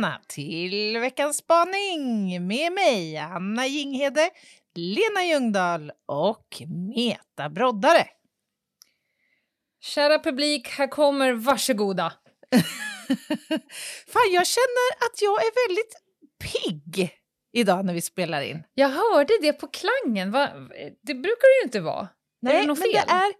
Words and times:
Välkomna 0.00 0.20
till 0.28 0.98
veckans 0.98 1.36
spaning 1.36 2.46
med 2.46 2.72
mig, 2.72 3.16
Anna 3.16 3.66
Jinghede, 3.66 4.30
Lena 4.74 5.24
Ljungdahl 5.24 5.92
och 6.06 6.62
Meta 6.96 7.50
Broddare. 7.50 8.06
Kära 9.80 10.18
publik, 10.18 10.68
här 10.68 10.86
kommer 10.86 11.32
varsågoda. 11.32 12.12
Fan, 14.08 14.32
jag 14.32 14.46
känner 14.46 14.90
att 15.00 15.22
jag 15.22 15.42
är 15.42 15.68
väldigt 15.68 15.94
pigg 16.44 17.10
idag 17.52 17.84
när 17.84 17.94
vi 17.94 18.00
spelar 18.00 18.42
in. 18.42 18.62
Jag 18.74 18.88
hörde 18.88 19.32
det 19.42 19.52
på 19.52 19.68
klangen. 19.68 20.30
Va? 20.30 20.48
Det 21.02 21.14
brukar 21.14 21.58
det 21.58 21.62
ju 21.62 21.64
inte 21.64 21.80
vara. 21.80 22.08
är 22.46 22.52
det 22.60 22.66
men 22.66 22.76
det 22.76 22.98
är... 22.98 23.32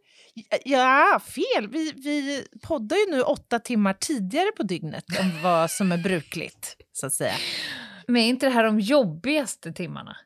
Ja, 0.65 1.21
fel. 1.27 1.69
Vi, 1.69 1.93
vi 1.93 2.45
poddar 2.63 2.97
ju 2.97 3.07
nu 3.17 3.23
åtta 3.23 3.59
timmar 3.59 3.93
tidigare 3.93 4.53
på 4.57 4.63
dygnet 4.63 5.05
än 5.19 5.43
vad 5.43 5.71
som 5.71 5.93
är 5.93 5.99
brukligt, 5.99 6.77
så 6.93 7.07
att 7.07 7.13
säga. 7.15 7.35
Men 8.07 8.17
är 8.17 8.29
inte 8.29 8.47
det 8.47 8.51
här 8.53 8.65
de 8.65 8.81
jobbigaste 8.81 9.73
timmarna? 9.73 10.17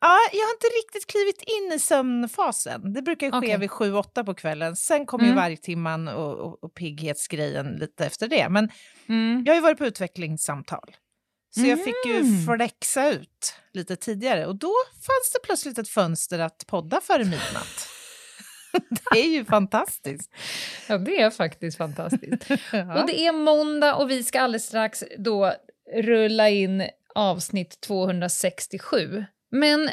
Ja, 0.00 0.18
jag 0.32 0.40
har 0.46 0.52
inte 0.52 0.66
riktigt 0.66 1.06
klivit 1.06 1.42
in 1.42 1.72
i 1.72 1.78
sömnfasen. 1.78 2.92
Det 2.92 3.02
brukar 3.02 3.30
ske 3.30 3.36
Okej. 3.38 3.58
vid 3.58 3.70
sju, 3.70 3.94
åtta 3.94 4.24
på 4.24 4.34
kvällen. 4.34 4.76
Sen 4.76 5.06
kommer 5.06 5.24
Mm. 5.24 5.36
ju 5.36 5.40
vargtimman 5.42 6.08
och, 6.08 6.34
och, 6.38 6.64
och 6.64 6.74
pigghetsgrejen 6.74 7.66
lite 7.72 8.06
efter 8.06 8.28
det. 8.28 8.48
Men 8.48 8.68
Mm. 9.08 9.42
jag 9.46 9.52
har 9.52 9.56
ju 9.56 9.62
varit 9.62 9.78
på 9.78 9.86
utvecklingssamtal. 9.86 10.96
Så 11.54 11.60
jag 11.66 11.84
fick 11.84 11.94
ju 12.06 12.16
Mm. 12.16 12.46
flexa 12.56 13.08
ut 13.10 13.54
lite 13.72 13.96
tidigare. 13.96 14.46
Och 14.46 14.56
då 14.56 14.72
fanns 14.92 15.32
det 15.34 15.38
plötsligt 15.46 15.78
ett 15.78 15.88
fönster 15.88 16.38
att 16.38 16.64
podda 16.66 17.00
före 17.00 17.24
midnatt. 17.24 17.88
Det 19.12 19.18
är 19.20 19.28
ju 19.28 19.44
fantastiskt. 19.44 20.30
Ja, 20.88 20.98
det 20.98 21.20
är 21.20 21.30
faktiskt 21.30 21.78
fantastiskt. 21.78 22.46
Ja. 22.72 23.00
Och 23.00 23.06
det 23.06 23.26
är 23.26 23.32
måndag 23.32 23.94
och 23.94 24.10
vi 24.10 24.22
ska 24.22 24.40
alldeles 24.40 24.66
strax 24.66 25.04
då 25.18 25.52
rulla 25.96 26.48
in 26.50 26.88
avsnitt 27.14 27.80
267. 27.80 29.24
Men 29.50 29.90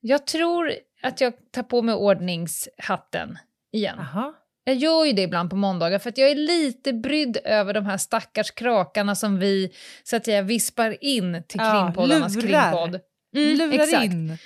jag 0.00 0.26
tror 0.26 0.72
att 1.02 1.20
jag 1.20 1.32
tar 1.52 1.62
på 1.62 1.82
mig 1.82 1.94
ordningshatten 1.94 3.38
igen. 3.72 3.96
Jaha. 3.98 4.32
Jag 4.64 4.76
gör 4.76 5.04
ju 5.04 5.12
det 5.12 5.22
ibland 5.22 5.50
på 5.50 5.56
måndagar 5.56 5.98
för 5.98 6.08
att 6.10 6.18
jag 6.18 6.30
är 6.30 6.34
lite 6.34 6.92
brydd 6.92 7.36
över 7.44 7.74
de 7.74 7.86
här 7.86 7.96
stackars 7.98 8.50
krakarna 8.50 9.14
som 9.14 9.38
vi 9.38 9.72
så 10.02 10.16
att 10.16 10.24
säga 10.24 10.42
vispar 10.42 11.04
in 11.04 11.42
till 11.48 11.60
Ja, 11.62 11.84
krimpoddarnas 11.86 12.34
lurar. 12.36 12.70
krimpodd. 12.70 13.00
Lurar 13.32 13.64
Mm, 13.66 13.80
exakt. 13.80 14.04
in 14.04 14.38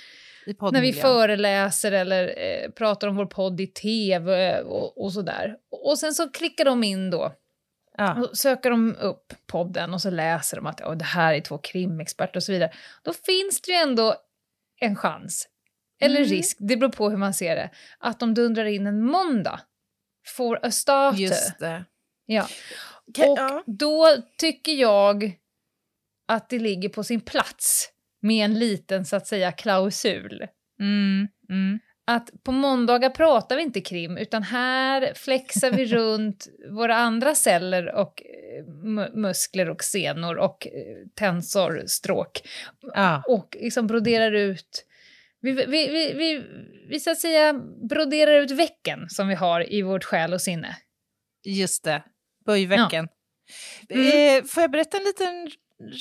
När 0.71 0.81
vi 0.81 0.93
föreläser 0.93 1.91
eller 1.91 2.27
eh, 2.37 2.69
pratar 2.69 3.07
om 3.07 3.15
vår 3.15 3.25
podd 3.25 3.61
i 3.61 3.67
tv 3.67 4.61
och, 4.61 5.03
och 5.03 5.13
sådär. 5.13 5.55
Och 5.85 5.99
sen 5.99 6.13
så 6.13 6.29
klickar 6.29 6.65
de 6.65 6.83
in 6.83 7.09
då 7.09 7.33
Ja. 7.97 8.23
och 8.23 8.37
söker 8.37 8.69
de 8.69 8.95
upp 8.95 9.33
podden 9.47 9.93
och 9.93 10.01
så 10.01 10.09
läser 10.09 10.57
de 10.57 10.65
att 10.65 10.81
"Åh, 10.81 10.93
det 10.97 11.05
här 11.05 11.33
är 11.33 11.41
två 11.41 11.57
krimexperter 11.57 12.35
och 12.37 12.43
så 12.43 12.51
vidare. 12.51 12.71
Då 13.03 13.13
finns 13.13 13.61
det 13.61 13.71
ju 13.71 13.77
ändå 13.77 14.15
en 14.81 14.95
chans, 14.95 15.47
eller 16.01 16.17
Mm. 16.17 16.29
risk, 16.29 16.57
det 16.59 16.77
beror 16.77 16.91
på 16.91 17.09
hur 17.09 17.17
man 17.17 17.33
ser 17.33 17.55
det, 17.55 17.69
att 17.99 18.19
de 18.19 18.33
dundrar 18.33 18.65
in 18.65 18.87
en 18.87 19.03
måndag. 19.05 19.59
For 20.25 20.59
a 20.65 20.71
starter. 20.71 21.19
Just 21.19 21.59
det. 21.59 21.85
Ja. 22.25 22.47
Och 23.27 23.63
då 23.65 24.15
tycker 24.37 24.71
jag 24.71 25.39
att 26.27 26.49
det 26.49 26.59
ligger 26.59 26.89
på 26.89 27.03
sin 27.03 27.21
plats 27.21 27.89
med 28.23 28.45
en 28.45 28.59
liten, 28.59 29.05
så 29.05 29.15
att 29.15 29.27
säga, 29.27 29.51
klausul. 29.51 30.47
Mm, 30.79 31.27
mm. 31.49 31.79
Att 32.05 32.29
på 32.43 32.51
måndagar 32.51 33.09
pratar 33.09 33.55
vi 33.55 33.61
inte 33.61 33.81
krim, 33.81 34.17
utan 34.17 34.43
här 34.43 35.13
flexar 35.15 35.71
vi 35.71 35.85
runt 35.95 36.47
våra 36.71 36.95
andra 36.95 37.35
celler 37.35 37.95
och 37.95 38.21
eh, 38.21 38.65
mu- 38.65 39.15
muskler 39.15 39.69
och 39.69 39.83
senor 39.83 40.37
och 40.37 40.67
eh, 40.67 41.07
tensorstråk 41.15 42.41
Ja. 42.93 43.23
och 43.27 43.57
liksom 43.59 43.87
broderar 43.87 44.31
ut 44.31 44.85
vi, 45.41 45.51
vi, 45.51 45.65
vi, 45.65 46.13
vi, 46.13 46.43
vi 46.89 46.99
så 46.99 47.11
att 47.11 47.19
säga 47.19 47.53
broderar 47.89 48.39
ut 48.39 48.51
vecken 48.51 49.09
som 49.09 49.27
vi 49.27 49.35
har 49.35 49.73
i 49.73 49.81
vårt 49.81 50.03
själ 50.03 50.33
och 50.33 50.41
sinne. 50.41 50.77
Just 51.45 51.83
det, 51.83 52.03
böjveckan. 52.45 53.07
Mm. 53.89 54.37
Eh, 54.37 54.43
får 54.43 54.61
jag 54.61 54.71
berätta 54.71 54.97
en 54.97 55.03
liten 55.03 55.51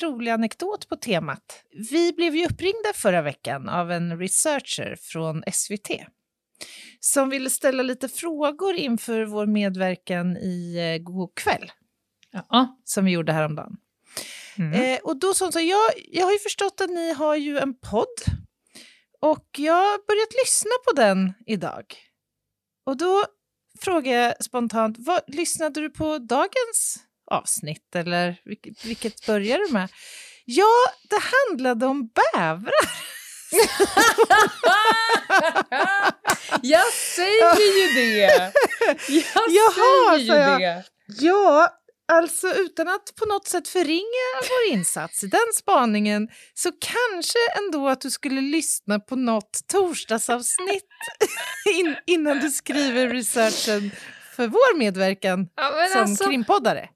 rolig 0.03 0.31
anekdot 0.31 0.89
på 0.89 0.97
temat? 0.97 1.65
Vi 1.91 2.13
blev 2.13 2.37
ju 2.37 2.47
uppringda 2.47 2.93
förra 2.95 3.23
veckan 3.23 3.69
av 3.69 3.93
en 3.93 4.19
researcher 4.19 4.97
från 5.01 5.43
SVT 5.53 5.91
som 7.01 7.31
ville 7.31 7.51
ställa 7.51 7.83
lite 7.83 8.09
frågor 8.09 8.75
inför 8.75 9.25
vår 9.25 9.47
medverkan 9.47 10.37
i 10.37 10.77
eh, 10.79 11.03
God 11.03 11.35
kväll 11.35 11.73
Ja. 12.49 12.81
som 12.85 13.05
vi 13.05 13.11
gjorde 13.11 13.33
häromdagen. 13.33 13.77
Mm. 14.59 14.73
Eh, 14.73 14.99
och 15.01 15.17
då 15.17 15.35
sa 15.35 15.45
hon 15.45 15.53
så 15.53 15.61
jag, 15.61 15.91
jag 16.09 16.25
har 16.25 16.33
ju 16.33 16.39
förstått 16.39 16.81
att 16.81 16.91
ni 16.91 17.13
har 17.13 17.37
ju 17.37 17.59
en 17.59 17.75
podd 17.75 18.07
och 19.21 19.49
jag 19.59 19.75
har 19.75 20.07
börjat 20.07 20.33
lyssna 20.45 20.71
på 20.87 20.93
den 20.93 21.33
idag. 21.47 21.85
Och 22.87 22.97
då 22.97 23.25
frågade 23.81 24.17
jag 24.17 24.45
spontant, 24.45 24.97
vad, 24.99 25.21
lyssnade 25.27 25.81
du 25.81 25.91
på 25.91 26.19
dagens 26.19 26.99
avsnitt 27.33 27.97
eller 27.97 28.37
vilket, 28.45 28.85
vilket 28.85 29.27
börjar 29.27 29.59
du 29.59 29.73
med? 29.73 29.89
Ja, 30.45 30.75
det 31.11 31.21
handlade 31.49 31.87
om 31.87 32.09
bävrar. 32.09 32.73
jag 36.63 36.93
säger 36.93 37.79
ju 37.79 37.95
det! 37.95 38.53
Jag 39.09 39.45
Jaha, 39.49 40.17
säger 40.17 40.29
sa 40.29 40.37
jag. 40.37 40.61
ju 40.61 40.67
det! 40.67 40.85
Ja, 41.07 41.69
alltså 42.13 42.49
utan 42.55 42.89
att 42.89 43.15
på 43.19 43.27
något 43.27 43.49
sätt 43.49 43.69
förringa 43.69 44.43
vår 44.49 44.73
insats 44.75 45.25
i 45.25 45.27
den 45.27 45.53
spaningen 45.55 46.29
så 46.55 46.71
kanske 46.81 47.39
ändå 47.59 47.89
att 47.89 48.01
du 48.01 48.11
skulle 48.11 48.41
lyssna 48.41 49.01
på 49.01 49.17
något 49.17 49.61
torsdagsavsnitt 49.73 50.87
in, 51.75 51.97
innan 52.07 52.39
du 52.39 52.51
skriver 52.51 53.09
researchen 53.09 53.91
för 54.37 54.47
vår 54.47 54.79
medverkan 54.79 55.49
Ja, 55.57 55.89
som 55.93 56.01
alltså, 56.01 56.25
krimpoddare. 56.25 56.89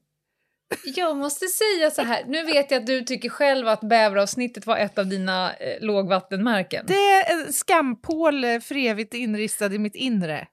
Jag 0.85 1.17
måste 1.17 1.47
säga 1.47 1.91
så 1.91 2.03
här, 2.03 2.25
nu 2.27 2.45
vet 2.45 2.71
jag 2.71 2.81
att 2.81 2.87
du 2.87 3.01
tycker 3.03 3.29
själv 3.29 3.69
att 3.69 3.81
bäveravsnittet 3.81 4.67
var 4.67 4.77
ett 4.77 4.99
av 4.99 5.07
dina 5.07 5.53
eh, 5.55 5.81
lågvattenmärken. 5.81 6.85
Det 6.89 6.95
är 7.13 7.33
en 7.33 7.53
skampåle 7.53 8.61
för 8.61 8.77
evigt 8.77 9.15
inristad 9.15 9.67
i 9.75 9.79
mitt 9.79 9.95
inre. 9.95 10.47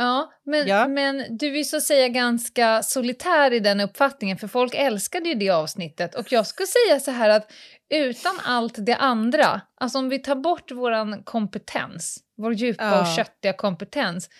Ja, 0.00 0.32
men, 0.46 0.66
Ja. 0.66 0.88
men 0.88 1.36
du 1.38 1.58
är 1.58 1.64
så 1.64 1.76
att 1.76 1.82
säga 1.82 2.08
ganska 2.08 2.82
solitär 2.82 3.52
i 3.52 3.60
den 3.60 3.80
uppfattningen, 3.80 4.38
för 4.38 4.48
folk 4.48 4.74
älskade 4.74 5.28
ju 5.28 5.34
det 5.34 5.50
avsnittet. 5.50 6.14
Och 6.14 6.32
jag 6.32 6.46
skulle 6.46 6.66
säga 6.66 7.00
så 7.00 7.10
här 7.10 7.30
att 7.30 7.52
utan 7.94 8.40
allt 8.44 8.74
det 8.86 8.94
andra, 8.96 9.60
alltså 9.80 9.98
om 9.98 10.08
vi 10.08 10.18
tar 10.18 10.34
bort 10.34 10.70
vår 10.70 11.24
kompetens, 11.24 12.18
vår 12.36 12.52
djupa 12.54 12.84
Ja. 12.84 13.00
och 13.00 13.16
köttiga 13.16 13.52
kompetens, 13.52 14.30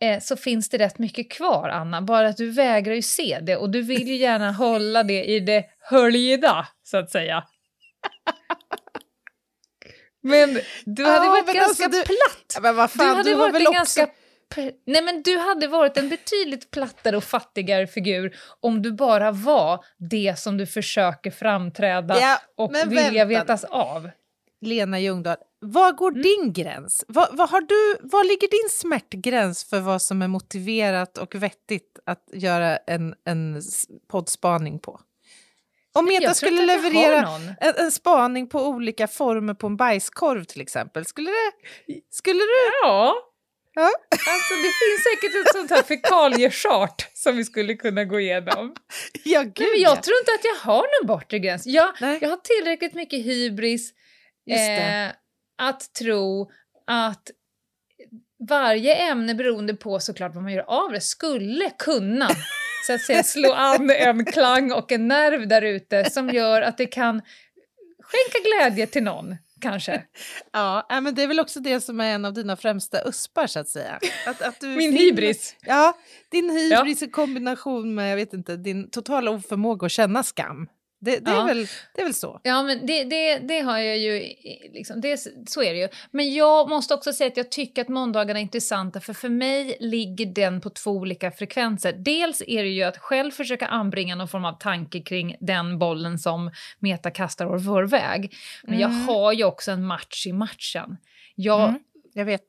eh, 0.00 0.20
så 0.20 0.36
finns 0.36 0.68
det 0.68 0.78
rätt 0.78 0.98
mycket 0.98 1.30
kvar, 1.32 1.68
Anna. 1.68 2.02
Bara 2.02 2.28
att 2.28 2.36
du 2.36 2.50
vägrar 2.50 2.94
ju 2.94 3.02
se 3.02 3.38
det 3.42 3.56
och 3.56 3.70
du 3.70 3.82
vill 3.82 4.08
ju 4.08 4.16
gärna 4.16 4.52
hålla 4.52 5.02
det 5.02 5.24
i 5.24 5.40
det 5.40 5.64
höljda, 5.90 6.66
så 6.82 6.96
att 6.96 7.10
säga. 7.10 7.44
Men 10.22 10.60
du 10.84 11.04
hade 11.04 11.24
Ja, 11.26 11.30
varit 11.30 11.54
ganska 11.54 11.84
alltså 11.84 12.02
platt. 12.02 12.62
Men 12.62 12.76
vad 12.76 12.88
Du 12.90 12.98
fan, 12.98 13.16
hade 13.16 13.30
du, 13.30 13.34
varit 13.34 13.66
en 13.66 13.72
ganska... 13.72 14.08
Nej 14.86 15.02
men 15.02 15.22
du 15.22 15.38
hade 15.38 15.66
varit 15.68 15.96
en 15.96 16.08
betydligt 16.08 16.70
plattare 16.70 17.16
och 17.16 17.24
fattigare 17.24 17.86
figur 17.86 18.36
om 18.60 18.82
du 18.82 18.92
bara 18.92 19.32
var 19.32 19.84
det 20.10 20.38
som 20.38 20.56
du 20.56 20.66
försöker 20.66 21.30
framträda 21.30 22.20
Ja, 22.20 22.38
och 22.56 22.74
vilja 22.86 23.24
vänta. 23.24 23.24
vetas 23.24 23.64
av. 23.64 24.10
Lena 24.60 25.00
Ljungdahl, 25.00 25.36
var 25.60 25.92
går 25.92 26.10
Mm. 26.10 26.22
din 26.22 26.52
gräns? 26.52 27.04
Vad, 27.08 27.36
vad 27.36 27.50
har 27.50 27.60
du, 27.60 27.96
var 28.00 28.24
ligger 28.24 28.48
din 28.48 28.70
smärtgräns 28.70 29.64
för 29.64 29.80
vad 29.80 30.02
som 30.02 30.22
är 30.22 30.28
motiverat 30.28 31.18
och 31.18 31.34
vettigt 31.34 31.98
att 32.06 32.24
göra 32.32 32.76
en, 32.76 33.14
en 33.26 33.62
poddspaning 34.10 34.78
på? 34.78 35.00
Om 35.92 36.04
Meta 36.04 36.22
jag 36.22 36.36
skulle 36.36 36.66
leverera 36.66 37.28
en, 37.60 37.74
en 37.76 37.92
spaning 37.92 38.48
på 38.48 38.66
olika 38.66 39.08
former 39.08 39.54
på 39.54 39.66
en 39.66 39.76
bajskorv 39.76 40.44
till 40.44 40.60
exempel, 40.60 41.04
skulle 41.04 41.30
det... 41.30 41.52
Skulle 42.10 42.40
du... 42.40 42.70
Ja. 42.82 43.14
Ja. 43.74 43.90
Alltså 44.10 44.54
det 44.54 44.72
finns 44.80 45.02
säkert 45.04 45.46
ett 45.46 45.52
sånt 45.56 45.70
här 45.70 45.82
fekaliechart 45.82 47.08
som 47.14 47.36
vi 47.36 47.44
skulle 47.44 47.74
kunna 47.74 48.04
gå 48.04 48.20
igenom. 48.20 48.74
Ja, 49.24 49.42
gud 49.42 49.54
Nej, 49.58 49.68
men 49.72 49.80
jag 49.80 50.02
tror 50.02 50.18
inte 50.18 50.32
att 50.32 50.44
jag 50.44 50.72
har 50.72 50.86
någon 51.00 51.06
bortre 51.06 51.38
gräns. 51.38 51.66
Jag, 51.66 51.90
Nej. 52.00 52.18
jag 52.20 52.28
har 52.28 52.36
tillräckligt 52.36 52.94
mycket 52.94 53.24
hybris 53.24 53.92
eh, 54.50 55.12
att 55.60 55.92
tro 55.92 56.50
att 56.86 57.30
varje 58.48 58.94
ämne 58.94 59.34
beroende 59.34 59.74
på 59.74 60.00
såklart 60.00 60.34
vad 60.34 60.42
man 60.42 60.52
gör 60.52 60.64
av 60.66 60.92
det 60.92 61.00
skulle 61.00 61.70
kunna 61.70 62.28
så 62.86 62.94
att 62.94 63.00
säga 63.00 63.22
slå 63.22 63.52
an 63.52 63.90
en 63.90 64.24
klang 64.24 64.72
och 64.72 64.92
en 64.92 65.08
nerv 65.08 65.48
där 65.48 65.62
ute 65.62 66.10
som 66.10 66.30
gör 66.30 66.62
att 66.62 66.78
det 66.78 66.86
kan 66.86 67.22
skänka 68.02 68.48
glädje 68.48 68.86
till 68.86 69.02
någon 69.02 69.36
kanske. 69.60 70.02
Ja, 70.52 70.86
nej, 70.90 71.00
men 71.00 71.14
det 71.14 71.22
är 71.22 71.26
väl 71.26 71.40
också 71.40 71.60
det 71.60 71.80
som 71.80 72.00
är 72.00 72.14
en 72.14 72.24
av 72.24 72.32
dina 72.32 72.56
främsta 72.56 73.08
uspar 73.08 73.46
så 73.46 73.60
att 73.60 73.68
säga. 73.68 73.98
Att, 74.26 74.42
att 74.42 74.60
du 74.60 74.66
Min 74.68 74.92
hybris. 74.92 75.56
Ja, 75.60 75.96
din 76.30 76.50
hybris 76.50 77.02
i 77.02 77.10
kombination 77.10 77.94
med 77.94 78.12
jag 78.12 78.16
vet 78.16 78.32
inte, 78.32 78.56
din 78.56 78.90
totala 78.90 79.30
oförmåga 79.30 79.86
att 79.86 79.92
känna 79.92 80.22
skam. 80.22 80.68
Det, 81.02 81.18
det, 81.18 81.30
är, 81.30 81.34
Ja. 81.34 81.44
väl, 81.44 81.66
det 81.94 82.00
är 82.00 82.04
väl 82.04 82.14
så. 82.14 82.40
Ja, 82.42 82.62
men 82.62 82.86
det, 82.86 83.04
det, 83.04 83.38
det 83.38 83.60
har 83.60 83.78
jag 83.78 83.98
ju... 83.98 84.12
Liksom, 84.72 85.00
det, 85.00 85.20
så 85.48 85.62
är 85.62 85.72
det 85.74 85.78
ju. 85.80 85.88
Men 86.10 86.34
jag 86.34 86.68
måste 86.68 86.94
också 86.94 87.12
säga 87.12 87.28
att 87.28 87.36
jag 87.36 87.50
tycker 87.50 87.82
att 87.82 87.88
måndagarna 87.88 88.38
är 88.40 88.42
intressanta 88.42 89.00
för 89.00 89.12
för 89.12 89.28
mig 89.28 89.76
ligger 89.80 90.26
den 90.26 90.60
på 90.60 90.70
två 90.70 90.90
olika 90.90 91.30
frekvenser. 91.30 91.92
Dels 91.92 92.42
är 92.46 92.62
det 92.62 92.68
ju 92.68 92.82
att 92.82 92.98
själv 92.98 93.30
försöka 93.30 93.66
anbringa 93.66 94.14
någon 94.14 94.28
form 94.28 94.44
av 94.44 94.52
tanke 94.58 95.00
kring 95.00 95.36
den 95.40 95.78
bollen 95.78 96.18
som 96.18 96.50
Meta 96.78 97.10
kastar 97.10 97.46
år 97.46 97.58
vår 97.58 97.82
väg. 97.82 98.34
Men 98.62 98.78
jag 98.78 98.90
Mm. 98.90 99.02
har 99.08 99.32
ju 99.32 99.44
också 99.44 99.70
en 99.70 99.86
match 99.86 100.26
i 100.26 100.32
matchen. 100.32 100.96
Jag, 101.34 101.68
Mm. 101.68 101.80
Jag 102.14 102.24
vet. 102.24 102.44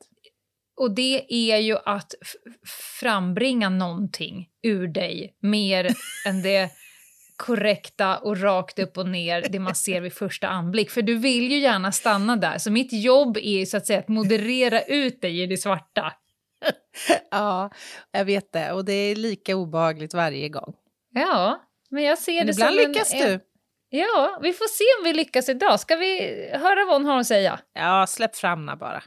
Och 0.76 0.94
det 0.94 1.24
är 1.28 1.56
ju 1.58 1.76
att 1.84 2.14
frambringa 3.00 3.68
någonting 3.68 4.48
ur 4.62 4.88
dig 4.88 5.34
mer 5.40 5.88
än 6.26 6.42
det 6.42 6.70
korrekta 7.42 8.18
och 8.18 8.40
rakt 8.40 8.78
upp 8.78 8.98
och 8.98 9.08
ner, 9.08 9.46
det 9.48 9.58
man 9.58 9.74
ser 9.74 10.00
vid 10.00 10.12
första 10.12 10.48
anblick. 10.48 10.90
För 10.90 11.02
du 11.02 11.14
vill 11.14 11.52
ju 11.52 11.58
gärna 11.58 11.92
stanna 11.92 12.36
där. 12.36 12.58
Så 12.58 12.70
mitt 12.70 12.92
jobb 12.92 13.36
är 13.36 13.58
ju 13.58 13.66
så 13.66 13.76
att 13.76 13.86
säga 13.86 13.98
att 13.98 14.08
moderera 14.08 14.82
ut 14.82 15.20
dig 15.20 15.42
i 15.42 15.46
det 15.46 15.56
svarta. 15.56 16.12
Ja, 17.30 17.70
jag 18.10 18.24
vet 18.24 18.52
det. 18.52 18.72
Och 18.72 18.84
det 18.84 18.92
är 18.92 19.16
lika 19.16 19.56
obehagligt 19.56 20.14
varje 20.14 20.48
gång. 20.48 20.74
Ja, 21.10 21.60
men 21.90 22.02
jag 22.02 22.18
ser 22.18 22.32
Men 22.32 22.46
det 22.46 22.52
ibland 22.52 22.80
som 22.80 22.88
lyckas 22.88 23.14
en, 23.14 23.20
du. 23.20 23.40
Ja, 23.88 24.38
vi 24.42 24.52
får 24.52 24.68
se 24.68 24.84
om 24.98 25.04
vi 25.04 25.18
lyckas 25.18 25.48
idag. 25.48 25.80
Ska 25.80 25.96
vi 25.96 26.20
höra 26.52 26.84
vad 26.84 26.94
hon 26.94 27.04
har 27.04 27.18
att 27.18 27.26
säga? 27.26 27.60
Ja, 27.74 28.06
släpp 28.08 28.36
fram 28.36 28.58
henne 28.58 28.76
bara. 28.76 29.02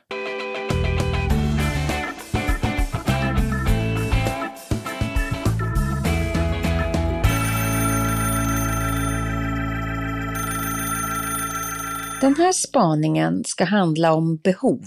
Den 12.22 12.36
här 12.36 12.52
spaningen 12.52 13.44
ska 13.46 13.64
handla 13.64 14.14
om 14.14 14.38
behov. 14.38 14.86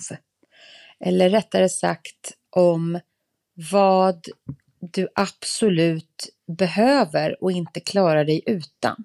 Eller 1.01 1.31
rättare 1.31 1.69
sagt 1.69 2.33
om 2.51 3.01
vad 3.73 4.27
du 4.81 5.09
absolut 5.15 6.29
behöver 6.59 7.43
och 7.43 7.53
inte 7.53 7.81
klarar 7.81 8.25
dig 8.25 8.43
utan. 8.47 9.05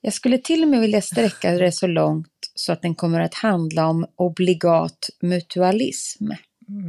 Jag 0.00 0.12
skulle 0.12 0.38
till 0.38 0.62
och 0.62 0.68
med 0.68 0.80
vilja 0.80 1.02
sträcka 1.02 1.50
det 1.52 1.72
så 1.72 1.86
långt 1.86 2.28
så 2.54 2.72
att 2.72 2.82
den 2.82 2.94
kommer 2.94 3.20
att 3.20 3.34
handla 3.34 3.86
om 3.86 4.06
obligat 4.16 5.10
mutualism. 5.20 6.30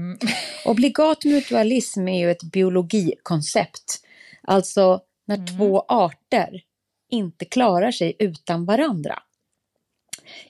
Obligat 0.66 1.25
mutualism 1.25 2.07
är 2.07 2.19
ju 2.19 2.31
ett 2.31 2.44
biologikoncept. 2.44 4.02
Alltså 4.44 5.02
när 5.25 5.57
två 5.57 5.86
arter 5.88 6.62
inte 7.10 7.46
klarar 7.46 7.92
sig 7.92 8.16
utan 8.19 8.66
varandra. 8.66 9.19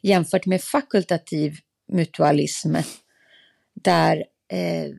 Jämfört 0.02 0.46
med 0.46 0.62
fakultativ 0.62 1.58
mutualism 1.92 2.76
där 3.74 4.18
eh, 4.52 4.92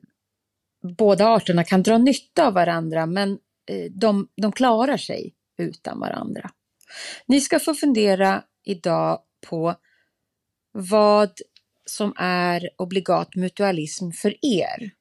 båda 0.97 1.27
arterna 1.27 1.63
kan 1.63 1.83
dra 1.83 1.97
nytta 1.97 2.47
av 2.47 2.53
varandra 2.53 3.05
men 3.05 3.31
eh, 3.69 3.91
de, 3.91 4.27
de 4.41 4.51
klarar 4.51 4.97
sig 4.97 5.33
utan 5.57 5.99
varandra. 5.99 6.49
Ni 7.25 7.41
ska 7.41 7.59
få 7.59 7.73
fundera 7.73 8.43
idag 8.63 9.19
på 9.49 9.75
vad 10.71 11.31
som 11.85 12.13
är 12.17 12.69
obligat 12.77 13.35
mutualism 13.35 14.11
för 14.11 14.45
er. 14.45 14.91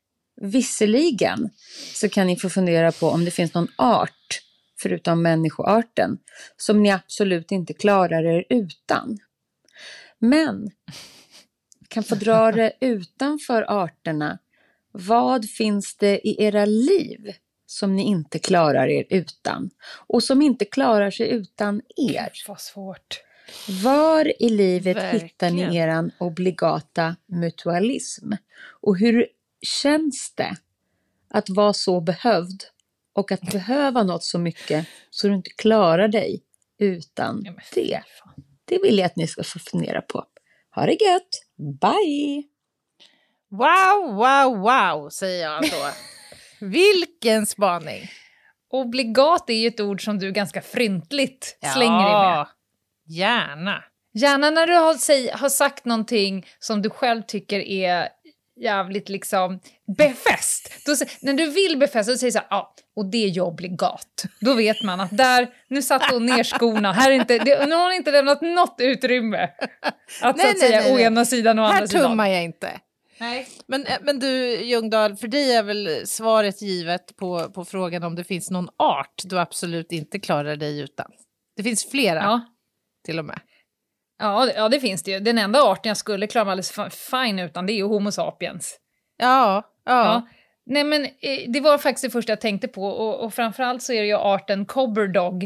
Visserligen 0.41 1.51
så 1.95 2.09
kan 2.09 2.27
ni 2.27 2.37
få 2.37 2.51
fundera 2.51 2.93
på 2.93 3.09
om 3.09 3.25
det 3.25 3.31
finns 3.31 3.55
någon 3.55 3.69
art, 3.77 4.41
förutom 4.83 5.23
människoarten, 5.23 6.19
som 6.57 6.83
ni 6.83 6.91
absolut 6.91 7.53
inte 7.53 7.75
klarar 7.75 8.25
er 8.25 8.45
utan. 8.51 9.19
Men 10.19 10.71
kan 11.89 12.03
få 12.03 12.15
dra 12.15 12.53
det 12.53 12.73
utanför 12.81 13.65
arterna. 13.69 14.39
Vad 14.93 15.49
finns 15.51 15.97
det 15.97 16.29
i 16.29 16.45
era 16.45 16.65
liv 16.65 17.35
som 17.67 17.97
ni 17.97 18.03
inte 18.03 18.39
klarar 18.39 18.89
er 18.89 19.05
utan? 19.11 19.71
Och 20.07 20.23
som 20.23 20.43
inte 20.43 20.65
klarar 20.65 21.11
sig 21.11 21.29
utan 21.31 21.83
er? 21.97 22.33
Vad 22.49 22.61
svårt. 22.61 23.23
Var 23.83 24.43
i 24.43 24.49
livet 24.49 24.97
hittar 24.97 25.51
Verkligen. 25.51 25.71
ni 25.71 25.77
eran 25.77 26.11
obligata 26.19 27.17
mutualism? 27.27 28.33
Och 28.81 28.99
hur 28.99 29.27
känns 29.63 30.33
det 30.35 30.57
att 31.29 31.49
vara 31.49 31.73
så 31.73 32.01
behövd 32.01 32.65
och 33.13 33.33
att 33.33 33.41
behöva 33.41 34.03
något 34.03 34.25
så 34.25 34.39
mycket 34.39 34.87
så 35.11 35.29
du 35.29 35.35
inte 35.35 35.51
klarar 35.51 36.09
dig 36.09 36.43
utan 36.79 37.43
det? 37.75 38.03
Det 38.69 38.79
vill 38.83 38.99
jag 38.99 39.07
att 39.07 39.17
ni 39.17 39.27
ska 39.27 39.43
få 39.45 39.59
fundera 39.59 40.03
på. 40.03 40.25
Ha 40.75 40.87
det 40.87 40.93
gött! 40.93 41.29
Bye! 41.81 42.43
Wow, 43.51 44.15
wow, 44.15 44.59
wow, 44.59 45.09
säger 45.09 45.45
jag 45.45 45.63
då. 45.63 45.91
Vilken 46.67 47.47
spaning! 47.47 48.11
Obligat 48.71 49.51
är 49.51 49.55
ju 49.55 49.69
ett 49.69 49.81
ord 49.81 50.05
som 50.05 50.19
du 50.19 50.33
ganska 50.33 50.63
fryntligt 50.63 51.59
slänger 51.75 52.05
dig 52.05 52.13
med. 52.13 52.47
gärna. 53.07 53.85
Gärna 54.15 54.51
när 54.51 54.67
du 54.67 54.75
har, 54.75 54.95
säg, 54.95 55.31
har 55.31 55.49
sagt 55.49 55.85
någonting 55.85 56.47
som 56.59 56.83
du 56.83 56.91
själv 56.91 57.23
tycker 57.23 57.61
är 57.61 58.09
jävligt 58.61 59.09
liksom 59.09 59.61
befäst. 59.97 60.73
Då, 60.87 60.95
när 61.21 61.33
du 61.35 61.51
vill 61.51 61.77
befästa, 61.79 62.13
då 62.13 62.19
säger 62.19 62.31
så 62.31 62.39
här, 62.39 62.47
ja, 62.51 62.75
och 62.97 63.07
det 63.07 63.25
är 63.25 63.29
ju 63.29 63.41
obligat. 63.41 64.25
Då 64.41 64.55
vet 64.55 64.83
man 64.83 65.01
att 65.01 65.17
där, 65.17 65.49
nu 65.69 65.83
satte 65.83 66.15
hon 66.15 66.27
ner 66.27 66.45
skorna, 66.45 66.93
här 66.93 67.11
är 67.11 67.15
inte, 67.15 67.39
det, 67.39 67.67
nu 67.67 67.75
har 67.75 67.85
hon 67.85 67.93
inte 67.93 68.11
lämnat 68.11 68.43
något 68.43 68.77
utrymme. 68.79 69.43
Att 69.43 69.95
så 70.21 70.25
Nej, 70.25 70.31
att 70.31 70.37
nej, 70.37 70.57
säga 70.59 70.81
nej, 70.81 70.95
nej. 70.95 71.03
ena 71.05 71.25
sidan 71.25 71.59
och 71.59 71.65
Här 71.67 71.73
andra 71.75 71.87
sidan. 71.87 72.11
tummar 72.11 72.27
jag 72.29 72.45
inte. 72.45 72.81
Nej. 73.21 73.49
Men, 73.67 73.87
eh, 73.87 73.97
men 74.03 74.19
du, 74.19 74.61
Ljungdahl, 74.65 75.17
för 75.17 75.29
dig 75.29 75.53
är 75.57 75.63
väl 75.63 76.07
svaret 76.07 76.63
givet 76.63 77.17
på, 77.17 77.51
på 77.55 77.65
frågan 77.65 78.03
om 78.03 78.15
det 78.15 78.25
finns 78.25 78.51
någon 78.51 78.69
art 78.79 79.23
du 79.25 79.39
absolut 79.39 79.93
inte 79.93 80.19
klarar 80.19 80.57
dig 80.57 80.81
utan? 80.81 81.11
Det 81.57 81.63
finns 81.63 81.91
flera 81.91 82.23
Ja. 82.23 82.41
till 83.05 83.19
och 83.19 83.25
med. 83.25 83.39
Ja, 84.19 84.51
ja, 84.57 84.69
det 84.69 84.81
finns 84.81 85.03
det 85.03 85.11
ju. 85.11 85.21
Den 85.21 85.39
enda 85.39 85.63
arten 85.63 85.91
jag 85.91 85.97
skulle 85.97 86.27
klara 86.27 86.45
mig 86.45 86.53
alldeles 86.53 86.71
fi- 86.73 86.91
fine 87.11 87.39
utan, 87.39 87.67
det 87.67 87.73
är 87.73 87.77
ju 87.77 87.85
Homo 87.85 88.11
sapiens. 88.11 88.79
Ja, 89.17 89.63
ja. 89.85 90.05
Ja. 90.05 90.29
Nej, 90.69 90.85
men 90.85 91.05
eh, 91.05 91.11
det 91.49 91.61
var 91.61 91.79
faktiskt 91.79 92.03
det 92.05 92.11
första 92.11 92.33
jag 92.33 92.41
tänkte 92.41 92.69
på 92.69 92.83
och, 92.87 93.25
och 93.25 93.35
framförallt 93.35 93.83
så 93.83 93.93
är 93.93 94.01
det 94.01 94.07
ju 94.07 94.17
arten 94.17 94.67
cobber 94.67 95.09
dog. 95.09 95.45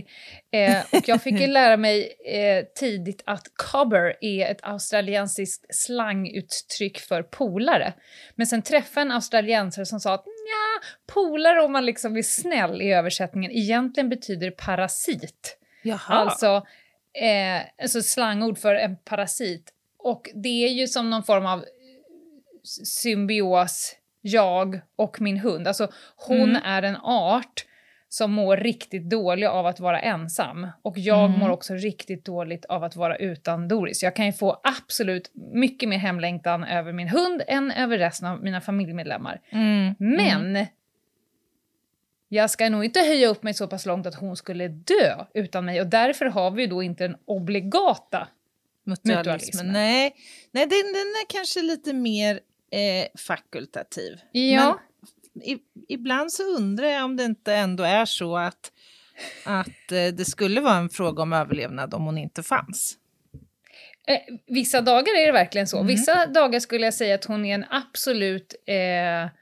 Eh, 0.53 0.79
och 0.93 1.09
jag 1.09 1.23
fick 1.23 1.41
ju 1.41 1.47
lära 1.53 1.77
mig 1.77 2.13
eh, 2.27 2.65
tidigt 2.75 3.23
att 3.27 3.43
cobber 3.73 4.17
är 4.21 4.51
ett 4.51 4.59
australiensiskt 4.63 5.67
slanguttryck 5.75 6.99
för 6.99 7.23
polare. 7.23 7.93
Men 8.35 8.47
sen 8.47 8.63
träffade 8.63 9.03
en 9.03 9.13
australiensare 9.13 9.87
som 9.87 10.01
sa 10.01 10.15
att 10.15 10.25
ja, 10.27 10.89
polare 11.15 11.63
om 11.63 11.73
man 11.73 11.87
liksom 11.87 12.17
är 12.17 12.23
snäll 12.23 12.83
i 12.83 12.93
översättningen 12.93 13.51
egentligen 13.51 14.09
betyder 14.09 14.51
parasit. 14.51 15.57
Jaha. 15.83 15.99
Alltså, 16.09 16.67
eh, 17.15 17.63
alltså 17.83 18.03
slangord 18.03 18.59
för 18.59 18.75
en 18.75 18.97
parasit. 18.97 19.73
Och 19.99 20.31
det 20.35 20.65
är 20.65 20.69
ju 20.73 20.87
som 20.87 21.11
någon 21.11 21.23
form 21.23 21.47
av 21.47 21.65
symbios, 22.85 23.97
jag 24.21 24.81
och 24.97 25.21
min 25.21 25.37
hund. 25.39 25.69
Alltså 25.69 25.89
hon 26.17 26.51
Mm. 26.51 26.63
är 26.65 26.83
en 26.83 26.97
art 26.97 27.65
som 28.09 28.33
mår 28.33 28.57
riktigt 28.57 29.11
dålig 29.11 29.47
av 29.47 29.67
att 29.67 29.81
vara 29.81 30.01
ensam. 30.01 30.67
Och 30.83 30.99
jag 30.99 31.25
Mm. 31.25 31.39
mår 31.41 31.51
också 31.51 31.75
riktigt 31.75 32.25
dåligt 32.25 32.65
av 32.65 32.85
att 32.85 32.97
vara 32.97 33.17
utan 33.17 33.69
Doris. 33.69 34.03
Jag 34.03 34.17
kan 34.17 34.27
ju 34.27 34.33
få 34.33 34.61
absolut 34.65 35.31
mycket 35.55 35.89
mer 35.89 35.99
hemlängtan 35.99 36.65
över 36.65 36.93
min 36.93 37.09
hund 37.09 37.43
än 37.49 37.71
över 37.71 37.99
resten 37.99 38.29
av 38.29 38.43
mina 38.43 38.61
familjemedlemmar. 38.61 39.41
Mm. 39.51 39.95
Men 39.99 40.67
jag 42.33 42.51
ska 42.51 42.71
nog 42.71 42.85
inte 42.85 43.01
höja 43.01 43.29
upp 43.29 43.43
mig 43.43 43.55
så 43.55 43.67
pass 43.67 43.87
långt 43.87 44.07
att 44.07 44.15
hon 44.15 44.37
skulle 44.37 44.69
dö 44.69 45.25
utan 45.35 45.65
mig 45.65 45.81
och 45.81 45.87
därför 45.87 46.27
har 46.27 46.51
vi 46.51 46.67
då 46.67 46.83
inte 46.83 47.05
den 47.05 47.17
obligata 47.25 48.29
Mutualismen. 48.85 49.17
Mutualismen. 49.19 49.73
Nej, 49.73 50.15
Nej 50.51 50.67
den, 50.67 50.93
den 50.93 51.09
är 51.23 51.27
kanske 51.29 51.63
lite 51.63 51.93
mer 51.93 52.41
eh, 52.73 53.07
fakultativ. 53.27 54.21
Ja. 54.33 54.81
Men 55.33 55.43
i, 55.43 55.59
ibland 55.89 56.33
så 56.33 56.43
undrar 56.43 56.89
jag 56.89 57.05
om 57.05 57.17
det 57.17 57.25
inte 57.25 57.55
ändå 57.55 57.85
är 57.85 58.05
så 58.05 58.37
att, 58.37 58.73
att 59.45 59.93
eh, 59.93 60.15
det 60.15 60.25
skulle 60.25 60.61
vara 60.61 60.77
en 60.77 60.91
fråga 60.91 61.23
om 61.23 61.33
överlevnad 61.33 61.95
om 61.95 62.05
hon 62.05 62.19
inte 62.19 62.43
fanns. 62.43 62.97
Eh, 64.07 64.35
vissa 64.47 64.81
dagar 64.81 65.19
är 65.23 65.27
det 65.27 65.33
verkligen 65.33 65.67
så. 65.67 65.77
Mm. 65.77 65.87
Vissa 65.87 66.27
dagar 66.27 66.61
skulle 66.61 66.85
jag 66.85 66.95
säga 66.95 67.15
att 67.15 67.25
hon 67.25 67.45
är 67.45 67.55
en 67.55 67.65
absolut 67.71 68.55
eh, 68.67 69.40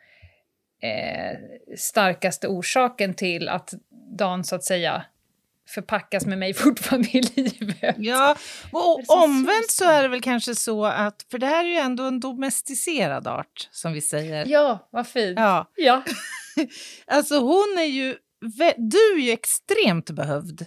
eh, 0.83 1.39
starkaste 1.79 2.49
orsaken 2.49 3.15
till 3.15 3.49
att 3.49 3.75
dagen 4.19 4.45
så 4.45 4.55
att 4.57 4.65
säga 4.65 5.05
förpackas 5.69 6.27
med 6.27 6.39
mig 6.39 6.55
fortfarande 6.55 7.09
i 7.09 7.21
livet. 7.23 7.97
Ja, 7.99 8.37
och 8.73 9.01
det 9.07 9.13
omvänt 9.15 9.71
så 9.71 9.85
är 9.85 10.03
det 10.03 10.09
väl 10.09 10.21
kanske 10.21 10.55
så 10.55 10.85
att, 10.87 11.27
för 11.31 11.39
det 11.39 11.47
här 11.47 11.65
är 11.65 11.69
ju 11.69 11.77
ändå 11.77 12.05
en 12.05 12.21
domesticerad 12.21 13.27
art 13.27 13.69
som 13.71 13.93
vi 13.93 14.01
säger. 14.01 14.47
Ja, 14.47 14.89
vad 14.91 15.07
fint. 15.07 15.39
Ja, 15.39 15.71
Ja. 15.77 16.03
alltså 17.07 17.39
hon 17.39 17.77
är 17.79 17.85
ju, 17.85 18.17
du 18.77 18.99
är 19.17 19.19
ju 19.21 19.31
extremt 19.33 20.11
behövd 20.11 20.67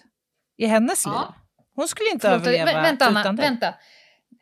i 0.58 0.66
hennes 0.66 1.06
Ja. 1.06 1.12
liv. 1.12 1.38
Hon 1.76 1.88
skulle 1.88 2.10
inte 2.10 2.28
Förlåt, 2.30 2.48
överleva 2.48 2.72
vä- 2.80 2.82
vänta, 2.82 3.06
Anna, 3.06 3.22
utan 3.22 3.36
dig. 3.36 3.50
vänta. 3.50 3.74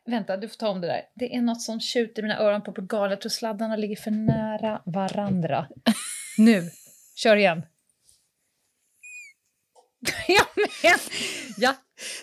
Vänta, 0.06 0.36
du 0.36 0.48
får 0.48 0.56
ta 0.56 0.68
om 0.68 0.80
det 0.80 0.86
där. 0.86 1.02
Det 1.14 1.34
är 1.34 1.40
något 1.40 1.62
som 1.62 1.80
tjuter 1.80 2.22
i 2.22 2.24
mina 2.24 2.38
öron 2.38 2.62
på 2.62 2.72
Portugal. 2.72 3.10
Jag 3.10 3.20
tror 3.20 3.30
sladdarna 3.30 3.76
ligger 3.76 3.96
för 3.96 4.10
nära 4.10 4.82
varandra. 4.86 5.66
nu, 6.38 6.70
kör 7.16 7.36
igen. 7.36 7.62
ja, 10.28 10.44
men, 10.56 10.98
ja. 11.56 11.74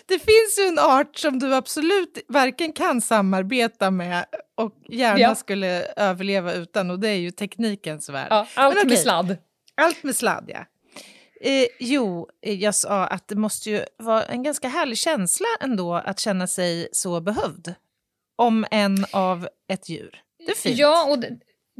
Det 0.06 0.18
finns 0.18 0.58
ju 0.58 0.68
en 0.68 0.78
art 0.78 1.16
som 1.16 1.38
du 1.38 1.54
absolut 1.54 2.18
varken 2.28 2.72
kan 2.72 3.00
samarbeta 3.00 3.90
med 3.90 4.24
och 4.54 4.72
gärna 4.88 5.18
Ja. 5.20 5.34
skulle 5.34 5.84
överleva 5.96 6.52
utan 6.52 6.90
och 6.90 7.00
det 7.00 7.08
är 7.08 7.16
ju 7.18 7.30
teknikens 7.30 8.08
värld. 8.08 8.26
ja, 8.30 8.46
allt 8.54 8.74
Men 8.74 8.88
med 8.88 8.98
sladd. 8.98 9.36
Allt 9.74 10.02
med 10.02 10.16
sladd, 10.16 10.44
ja. 10.48 10.64
Eh, 11.40 11.66
jo, 11.78 12.28
eh, 12.42 12.54
jag 12.54 12.74
sa 12.74 13.06
att 13.06 13.28
det 13.28 13.36
måste 13.36 13.70
ju 13.70 13.84
vara 13.96 14.24
en 14.24 14.42
ganska 14.42 14.68
härlig 14.68 14.98
känsla 14.98 15.46
ändå 15.60 15.94
att 15.94 16.20
känna 16.20 16.46
sig 16.46 16.88
så 16.92 17.20
behövd. 17.20 17.74
Om 18.36 18.66
en 18.70 19.04
av 19.12 19.48
ett 19.72 19.88
djur. 19.88 20.22
Det 20.46 20.50
är 20.52 20.56
fint. 20.56 20.78
Ja, 20.78 21.10
och 21.10 21.24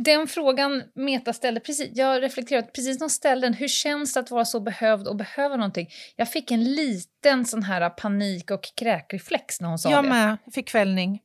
den 0.05 0.29
frågan 0.29 0.83
Meta 0.95 1.33
ställde 1.33 1.61
precis, 1.61 1.91
jag 1.95 2.07
har 2.07 2.21
reflekterat 2.21 2.73
precis 2.73 2.99
när 2.99 3.05
hon 3.05 3.11
ställde 3.11 3.47
den, 3.47 3.55
hur 3.55 3.69
känns 3.69 4.15
det 4.15 4.21
att 4.21 4.31
vara 4.31 4.45
så 4.45 4.61
behövd 4.61 5.09
och 5.09 5.17
behöva 5.17 5.57
någonting? 5.57 5.89
Jag 6.17 6.33
fick 6.33 6.51
en 6.51 6.65
liten 6.65 7.45
sån 7.45 7.63
här 7.63 7.91
panik 7.91 8.51
och 8.51 8.63
kräkreflex 8.77 9.61
när 9.61 9.69
hon 9.69 9.79
sa 9.79 9.91
jag 9.91 10.05
det. 10.05 10.09
med, 10.09 10.37
fick 10.55 10.69
kvällning. 10.69 11.21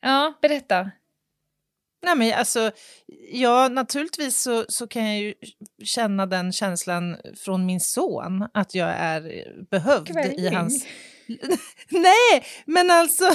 Ja, 0.00 0.38
berätta. 0.42 0.90
Nej, 2.04 2.14
men 2.16 2.32
alltså, 2.38 2.70
ja, 3.32 3.68
naturligtvis 3.68 4.42
så, 4.42 4.64
så 4.68 4.86
kan 4.86 5.04
jag 5.06 5.18
ju 5.20 5.34
känna 5.84 6.26
den 6.26 6.52
känslan 6.52 7.16
från 7.44 7.66
min 7.66 7.80
son, 7.80 8.46
att 8.54 8.74
jag 8.74 8.88
är 8.98 9.44
behövd 9.70 10.10
i 10.10 10.12
Kvällning. 10.12 10.54
hans... 10.56 10.84
Nej, 11.88 12.44
men 12.66 12.90
alltså... 12.90 13.24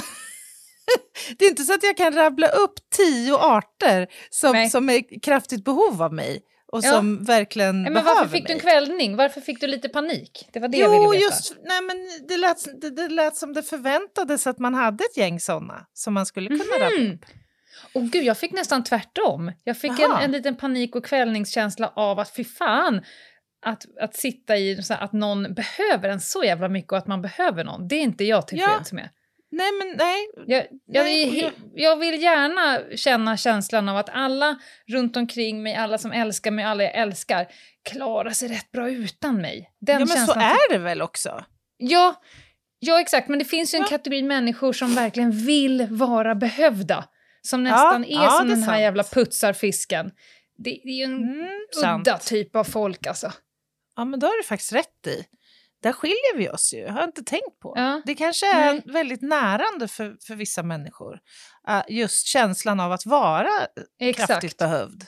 det 1.38 1.44
är 1.44 1.48
inte 1.50 1.64
så 1.64 1.74
att 1.74 1.82
jag 1.82 1.96
kan 1.96 2.12
rabbla 2.14 2.48
upp 2.48 2.74
tio 2.96 3.36
arter 3.36 4.06
som, 4.30 4.52
Nej. 4.52 4.70
som 4.70 4.90
är 4.90 5.20
kraftigt 5.22 5.64
behov 5.64 6.02
av 6.02 6.12
mig 6.14 6.40
och 6.72 6.80
Ja. 6.84 6.92
som 6.92 7.24
verkligen 7.24 7.82
Nej, 7.82 7.92
men 7.92 8.04
varför 8.04 8.28
fick 8.28 8.46
du 8.46 8.52
en 8.52 8.56
mig. 8.56 8.62
kvällning? 8.62 9.16
Varför 9.16 9.40
fick 9.40 9.60
du 9.60 9.66
lite 9.66 9.88
panik? 9.88 10.48
Det 10.52 10.60
var 10.60 10.68
det 10.68 10.78
jag 10.78 10.94
Jo, 10.94 11.00
ville 11.10 11.24
veta. 11.24 11.34
just 11.34 11.54
nej, 11.64 11.80
men 11.82 11.96
det 12.28 12.36
lät, 12.36 12.80
det, 12.80 12.90
det 12.90 13.08
lät 13.08 13.36
som 13.36 13.52
det 13.52 13.62
förväntades 13.62 14.46
att 14.46 14.58
man 14.58 14.74
hade 14.74 15.04
ett 15.04 15.16
gäng 15.16 15.40
såna 15.40 15.86
som 15.92 16.14
man 16.14 16.26
skulle 16.26 16.48
kunna 16.48 16.64
rabbla 16.64 17.00
Mhm. 17.00 17.12
upp. 17.14 17.24
Och 17.94 18.02
gud, 18.02 18.24
jag 18.24 18.38
fick 18.38 18.52
nästan 18.52 18.84
tvärtom. 18.84 19.52
Jag 19.64 19.78
fick 19.78 19.98
en, 20.00 20.12
en 20.12 20.32
liten 20.32 20.56
panik 20.56 20.96
och 20.96 21.04
kvällningskänsla 21.04 21.92
av 21.96 22.18
att 22.18 22.36
fy 22.36 22.44
fan, 22.44 23.02
att, 23.66 23.84
att 24.00 24.16
sitta 24.16 24.56
i 24.56 24.74
här, 24.88 25.04
att 25.04 25.12
någon 25.12 25.54
behöver 25.54 26.08
en 26.08 26.20
så 26.20 26.44
jävla 26.44 26.68
mycket 26.68 26.92
och 26.92 26.98
att 26.98 27.06
man 27.06 27.22
behöver 27.22 27.64
någon. 27.64 27.88
Det 27.88 27.96
är 27.96 28.02
inte 28.02 28.24
jag 28.24 28.48
tillfreds 28.48 28.92
med. 28.92 29.08
Nej, 29.52 29.72
men 29.72 29.96
nej. 29.98 30.30
Jag, 30.46 30.66
jag, 30.86 31.04
Nej, 31.04 31.52
jag 31.74 31.96
vill 31.96 32.22
gärna 32.22 32.96
känna 32.96 33.36
känslan 33.36 33.88
av 33.88 33.96
att 33.96 34.08
alla 34.12 34.58
runt 34.88 35.16
omkring 35.16 35.62
mig, 35.62 35.74
alla 35.74 35.98
som 35.98 36.12
älskar 36.12 36.50
mig, 36.50 36.64
alla 36.64 36.82
jag 36.82 36.94
älskar, 36.94 37.46
klarar 37.90 38.30
sig 38.30 38.48
rätt 38.48 38.72
bra 38.72 38.90
utan 38.90 39.40
mig. 39.40 39.70
Den 39.80 40.00
Ja, 40.00 40.06
men 40.06 40.26
så 40.26 40.32
är 40.32 40.72
det 40.72 40.78
väl 40.78 41.02
också? 41.02 41.44
Ja, 41.76 42.22
ja, 42.78 43.00
exakt. 43.00 43.28
Men 43.28 43.38
det 43.38 43.44
finns 43.44 43.74
ju 43.74 43.76
en 43.76 43.82
Ja. 43.82 43.88
kategori 43.88 44.22
människor 44.22 44.72
som 44.72 44.94
verkligen 44.94 45.30
vill 45.30 45.86
vara 45.90 46.34
behövda. 46.34 47.04
Som 47.42 47.64
nästan 47.64 48.04
är 48.04 48.22
ja, 48.24 48.30
som 48.30 48.48
den 48.48 48.58
här 48.62 48.66
sant. 48.72 48.80
jävla 48.80 49.02
putsarfisken. 49.02 50.10
Det, 50.58 50.80
det 50.84 50.88
är 50.90 50.96
ju 50.96 51.04
en 51.04 51.16
Mm, 51.22 51.48
sant. 51.80 52.06
udda 52.08 52.18
typ 52.18 52.56
av 52.56 52.64
folk 52.64 53.06
alltså. 53.06 53.32
Ja, 53.96 54.04
men 54.04 54.20
då 54.20 54.26
har 54.26 54.36
du 54.36 54.42
faktiskt 54.42 54.72
rätt 54.72 55.06
i. 55.06 55.24
Där 55.82 55.92
skiljer 55.92 56.36
vi 56.36 56.48
oss 56.48 56.72
ju, 56.74 56.88
har 56.88 57.00
jag 57.00 57.08
inte 57.08 57.22
tänkt 57.24 57.60
på. 57.62 57.72
Ja. 57.76 58.02
Det 58.06 58.14
kanske 58.14 58.46
är 58.54 58.72
Nej. 58.72 58.82
väldigt 58.86 59.22
närande 59.22 59.88
för, 59.88 60.16
för 60.26 60.34
vissa 60.34 60.62
människor. 60.62 61.18
Uh, 61.70 61.82
just 61.88 62.26
känslan 62.26 62.80
av 62.80 62.92
att 62.92 63.06
vara 63.06 63.48
kraftigt 64.00 64.18
Exakt. 64.20 64.56
behövd. 64.58 65.06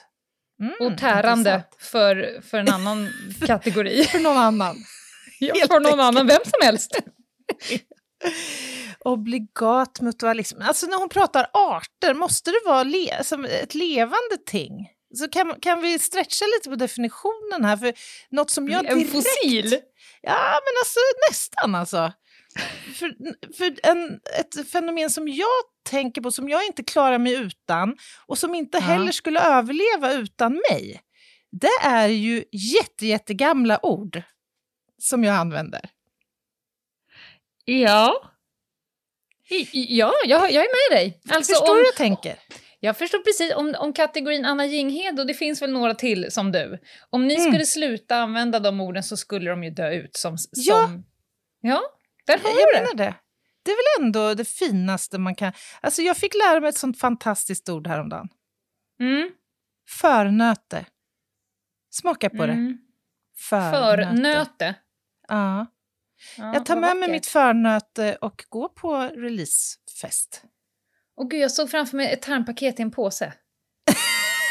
Mm, 0.61 0.73
Och 0.79 0.97
tärande 0.97 1.49
intressant. 1.49 1.75
för, 1.79 2.41
för 2.41 2.57
en 2.57 2.69
annan 2.69 3.09
kategori. 3.47 4.03
För 4.03 4.19
någon 4.19 4.37
annan. 4.37 4.75
ja, 5.39 5.53
för 5.67 5.79
någon 5.79 5.99
annan, 5.99 6.27
vem 6.27 6.41
som 6.43 6.61
helst. 6.65 6.99
Obligat 8.99 10.01
mutualism. 10.01 10.61
Alltså 10.61 10.87
när 10.87 10.97
hon 10.97 11.09
pratar 11.09 11.47
arter, 11.53 12.13
måste 12.13 12.51
det 12.51 12.61
vara 12.65 12.83
le 12.83 13.23
som 13.23 13.45
ett 13.45 13.75
levande 13.75 14.37
ting? 14.45 14.89
Så 15.15 15.27
kan, 15.27 15.55
kan 15.59 15.81
vi 15.81 15.99
stretcha 15.99 16.45
lite 16.45 16.69
på 16.69 16.75
definitionen 16.75 17.65
här? 17.65 17.77
För 17.77 17.93
något 18.29 18.49
som 18.49 18.69
jag 18.69 18.85
en 18.85 18.97
direkt... 18.97 19.11
fossil. 19.11 19.79
Ja, 20.21 20.59
men 20.63 20.73
alltså 20.81 20.99
nästan 21.29 21.75
alltså. 21.75 22.13
För, 22.99 23.15
för 23.57 23.75
en, 23.83 24.19
ett 24.39 24.69
fenomen 24.71 25.09
som 25.09 25.27
jag 25.27 25.63
tänker 25.89 26.21
på, 26.21 26.31
som 26.31 26.49
jag 26.49 26.65
inte 26.65 26.83
klarar 26.83 27.17
mig 27.17 27.33
utan 27.33 27.97
och 28.25 28.37
som 28.37 28.55
inte 28.55 28.77
Ja. 28.77 28.83
heller 28.83 29.11
skulle 29.11 29.39
överleva 29.39 30.13
utan 30.13 30.61
mig, 30.71 31.01
det 31.51 31.87
är 31.87 32.07
ju 32.07 32.43
jätte, 32.51 33.05
jättegamla 33.05 33.85
ord 33.85 34.21
som 35.01 35.23
jag 35.23 35.35
använder. 35.35 35.89
Ja. 37.65 38.29
Ja, 39.73 40.13
jag, 40.25 40.51
jag 40.51 40.63
är 40.65 40.91
med 40.91 40.97
dig. 40.97 41.21
Alltså, 41.29 41.53
Förstår 41.53 41.71
om, 41.77 41.83
jag 41.85 41.95
tänker? 41.95 42.39
Jag 42.79 42.97
förstår 42.97 43.19
precis 43.19 43.53
om, 43.55 43.75
om 43.79 43.93
kategorin 43.93 44.45
Anna 44.45 44.65
Jinghede, 44.65 45.21
och 45.21 45.27
det 45.27 45.33
finns 45.33 45.61
väl 45.61 45.71
några 45.71 45.95
till 45.95 46.31
som 46.31 46.51
du. 46.51 46.79
Om 47.09 47.27
ni 47.27 47.35
Mm. 47.35 47.47
skulle 47.51 47.65
sluta 47.65 48.15
använda 48.17 48.59
de 48.59 48.81
orden 48.81 49.03
så 49.03 49.17
skulle 49.17 49.49
de 49.49 49.63
ju 49.63 49.69
dö 49.69 49.89
ut 49.93 50.15
som... 50.15 50.37
som 50.37 50.49
Ja. 50.55 50.89
Ja, 51.61 51.81
där 52.25 52.37
har 52.37 52.49
Jag 52.49 52.55
du 52.57 52.73
det. 52.73 52.79
menar 52.81 52.93
det. 52.95 53.15
Det 53.63 53.71
är 53.71 53.75
väl 53.99 54.05
ändå 54.05 54.33
det 54.33 54.45
finaste 54.45 55.17
man 55.17 55.35
kan... 55.35 55.53
Alltså 55.81 56.01
jag 56.01 56.17
fick 56.17 56.33
lära 56.35 56.59
mig 56.59 56.69
ett 56.69 56.77
sånt 56.77 56.99
fantastiskt 56.99 57.69
ord 57.69 57.87
häromdagen. 57.87 58.27
Mm. 58.99 59.29
Förnöte. 59.89 60.85
Smaka 61.89 62.29
på 62.29 62.45
det. 62.45 62.53
Mm. 62.53 62.77
Förnöte. 63.37 64.05
Förnöte. 64.07 64.75
Ja. 65.27 65.65
Ja, 66.37 66.53
Jag 66.53 66.65
tar 66.65 66.75
med 66.75 66.97
mig 66.97 67.11
mitt 67.11 67.25
förnöte 67.27 68.17
och 68.21 68.45
går 68.49 68.69
på 68.69 68.95
releasefest. 69.01 70.43
Åh 71.17 71.27
gud, 71.27 71.39
jag 71.41 71.51
såg 71.51 71.71
framför 71.71 71.97
mig 71.97 72.13
ett 72.13 72.21
tarmpaket 72.21 72.79
i 72.79 72.81
en 72.81 72.91
påse. 72.91 73.33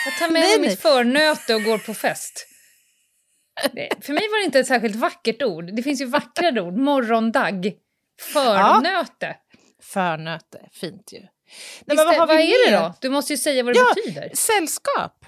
Jag 0.05 0.19
tar 0.19 0.26
med 0.33 0.41
Nej, 0.41 0.50
mig 0.50 0.59
nej. 0.61 0.69
mitt 0.71 0.81
förnöte 0.81 1.55
och 1.55 1.62
går 1.62 1.79
på 1.79 1.95
fest. 2.05 2.47
Det, 3.73 3.88
för 4.05 4.12
mig 4.12 4.23
var 4.29 4.38
det 4.41 4.45
inte 4.45 4.59
ett 4.61 4.67
särskilt 4.67 4.97
vackert 4.97 5.43
ord. 5.43 5.76
Det 5.76 5.83
finns 5.83 6.00
ju 6.00 6.05
vackrare 6.05 6.61
ord. 6.62 6.76
Morgondagg. 6.76 7.73
Förnöte. 8.33 9.37
Förnöte, 9.83 10.69
fint 10.73 11.12
ju. 11.12 11.19
Nej, 11.21 11.29
Visst, 11.87 11.97
men 11.97 12.07
vad 12.07 12.14
har 12.17 12.26
vad 12.26 12.37
vi 12.37 12.67
är 12.67 12.71
det 12.71 12.76
då? 12.76 12.95
Du 13.00 13.09
måste 13.09 13.33
ju 13.33 13.37
säga 13.37 13.62
vad 13.62 13.75
det 13.75 13.79
Ja, 13.79 13.93
betyder. 13.95 14.31
Sällskap. 14.35 15.26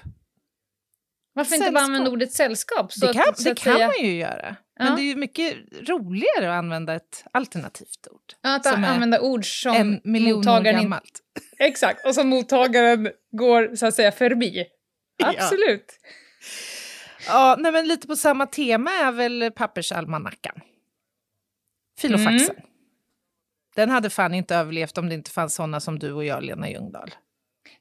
Varför 1.35 1.55
inte 1.55 1.71
bara 1.71 1.79
sällskap. 1.79 1.83
använda 1.85 2.11
ordet 2.11 2.31
sällskap? 2.33 2.93
Så 2.93 3.07
det 3.07 3.13
kan, 3.13 3.21
att, 3.29 3.43
det 3.43 3.51
att 3.51 3.57
kan 3.57 3.73
säga, 3.73 3.87
man 3.87 4.05
ju 4.05 4.15
göra. 4.15 4.55
Ja. 4.79 4.85
Men 4.85 4.95
det 4.95 5.01
är 5.01 5.15
mycket 5.15 5.55
roligare 5.89 6.51
att 6.53 6.57
använda 6.59 6.93
ett 6.95 7.23
alternativt 7.31 8.07
ord. 8.11 8.33
Att 8.43 8.65
som 8.65 8.83
är 8.83 8.87
använda 8.87 9.21
ord 9.21 9.61
som 9.61 9.75
en 9.75 10.01
miljon 10.03 10.33
år 10.33 10.37
mottagaren 10.37 10.75
in- 10.75 10.83
gammalt. 10.83 11.19
Exakt, 11.59 12.05
och 12.05 12.15
som 12.15 12.27
mottagaren 12.27 13.09
går 13.31 13.75
så 13.75 13.85
att 13.85 13.95
säga 13.95 14.11
förbi. 14.11 14.65
Ja. 15.17 15.29
Absolut. 15.29 15.85
Ja, 17.27 17.55
nej, 17.59 17.71
men 17.71 17.87
lite 17.87 18.07
på 18.07 18.15
samma 18.15 18.45
tema 18.47 18.91
är 18.91 19.11
väl 19.11 19.51
pappersalmanackan. 19.55 20.55
Filofaxen. 21.99 22.55
Mm. 22.55 22.65
Den 23.75 23.89
hade 23.89 24.09
fan 24.09 24.33
inte 24.33 24.55
överlevt 24.55 24.97
om 24.97 25.09
det 25.09 25.15
inte 25.15 25.31
fanns 25.31 25.55
såna 25.55 25.79
som 25.79 25.99
du 25.99 26.11
och 26.11 26.25
jag, 26.25 26.43
Lena 26.43 26.69
Ljungdahl. 26.69 27.11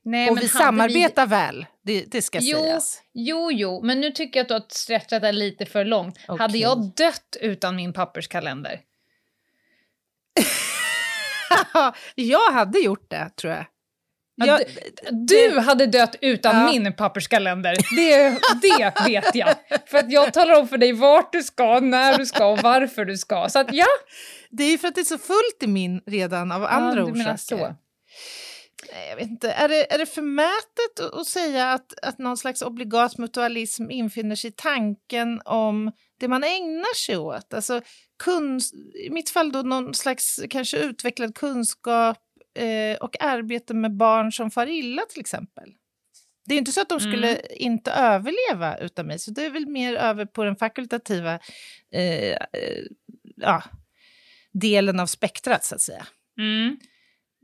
Nej, 0.03 0.31
och 0.31 0.37
vi 0.37 0.41
hade 0.41 0.49
samarbetar 0.49 1.27
väl, 1.27 1.67
det, 1.85 2.05
det 2.05 2.23
ska 2.23 2.39
Jo, 2.43 2.59
sägas. 2.59 3.03
Jo, 3.13 3.51
jo, 3.53 3.81
men 3.85 4.01
nu 4.01 4.11
tycker 4.11 4.41
jag 4.41 4.45
att 4.45 4.49
du 4.49 4.55
har 4.55 4.65
stretchat 4.69 5.23
det 5.23 5.33
lite 5.33 5.67
för 5.67 5.85
långt. 5.85 6.19
Hade 6.29 6.45
Okej. 6.45 6.61
jag 6.61 6.93
dött 6.97 7.37
utan 7.41 7.77
min 7.77 7.93
papperskalender? 7.93 8.81
jag 12.15 12.53
hade 12.53 12.79
gjort 12.79 13.11
det, 13.11 13.31
tror 13.37 13.53
jag. 13.53 13.67
Ja, 14.37 14.47
jag 14.47 14.61
du, 15.11 15.51
du 15.51 15.61
hade 15.61 15.87
dött 15.87 16.17
utan 16.21 16.57
Ja. 16.57 16.71
min 16.73 16.93
papperskalender. 16.93 17.77
Det, 17.97 18.39
det 18.63 19.07
vet 19.07 19.35
jag. 19.35 19.55
För 19.87 19.99
att 19.99 20.13
jag 20.13 20.33
talar 20.33 20.61
om 20.61 20.69
för 20.69 20.79
dig 20.79 20.93
vart 20.93 21.33
du 21.33 21.43
ska, 21.43 21.81
när 21.81 22.19
du 22.19 22.27
ska 22.27 22.47
och 22.47 22.59
varför 22.59 23.05
du 23.05 23.17
ska. 23.17 23.49
Så 23.49 23.59
att 23.59 23.73
ja, 23.73 23.87
det 24.51 24.65
är 24.65 24.71
ju 24.71 24.79
för 24.79 24.89
att 24.89 24.95
det 24.95 25.01
är 25.01 25.05
så 25.05 25.19
fullt 25.19 25.63
i 25.63 25.67
min 25.67 26.01
redan 26.07 26.53
av 26.53 26.65
andra 26.65 27.01
ja, 27.01 27.05
orsaker. 27.05 27.75
Jag 29.09 29.17
vet 29.17 29.31
inte. 29.31 29.51
Är 29.53 29.69
det, 29.69 29.95
är 29.95 29.99
det 29.99 30.07
förmätet 30.07 31.01
att, 31.13 31.27
säga 31.27 31.73
att, 31.73 31.95
att 32.03 32.19
någon 32.19 32.37
slags 32.37 32.63
obligat 32.63 33.19
mutualism 33.19 33.91
infinner 33.91 34.37
sig 34.37 34.51
i 34.51 34.55
tanken 34.57 35.41
om 35.45 35.93
det 36.21 36.29
man 36.29 36.45
ägnar 36.45 36.95
sig 36.95 37.17
åt? 37.17 37.55
Alltså, 37.55 37.81
kunst, 38.25 38.75
I 39.07 39.11
mitt 39.11 39.31
fall 39.31 39.53
då 39.53 39.63
någon 39.63 39.95
slags 39.95 40.41
kanske 40.51 40.79
utvecklad 40.79 41.35
kunskap 41.35 42.19
eh, 42.59 42.97
och 42.97 43.23
arbete 43.23 43.75
med 43.75 43.97
barn 43.97 44.33
som 44.33 44.51
far 44.51 44.67
illa 44.67 45.03
till 45.03 45.21
exempel. 45.21 45.73
Det 46.47 46.55
är 46.55 46.59
inte 46.59 46.73
så 46.73 46.81
att 46.81 46.89
de 46.89 47.01
skulle 47.01 47.41
inte 47.51 47.93
överleva 47.93 48.79
utan 48.79 49.07
mig, 49.07 49.19
så 49.19 49.31
det 49.31 49.45
är 49.45 49.51
väl 49.51 49.67
mer 49.67 49.95
över 49.95 50.27
på 50.27 50.45
den 50.45 50.57
fakultativa 50.57 51.39
eh, 51.93 52.33
eh, 52.33 52.37
ja, 53.37 53.63
delen 54.53 55.01
av 55.01 55.07
spektrat 55.07 55.65
så 55.65 55.75
att 55.75 55.81
säga. 55.81 56.07
Mm. 56.39 56.77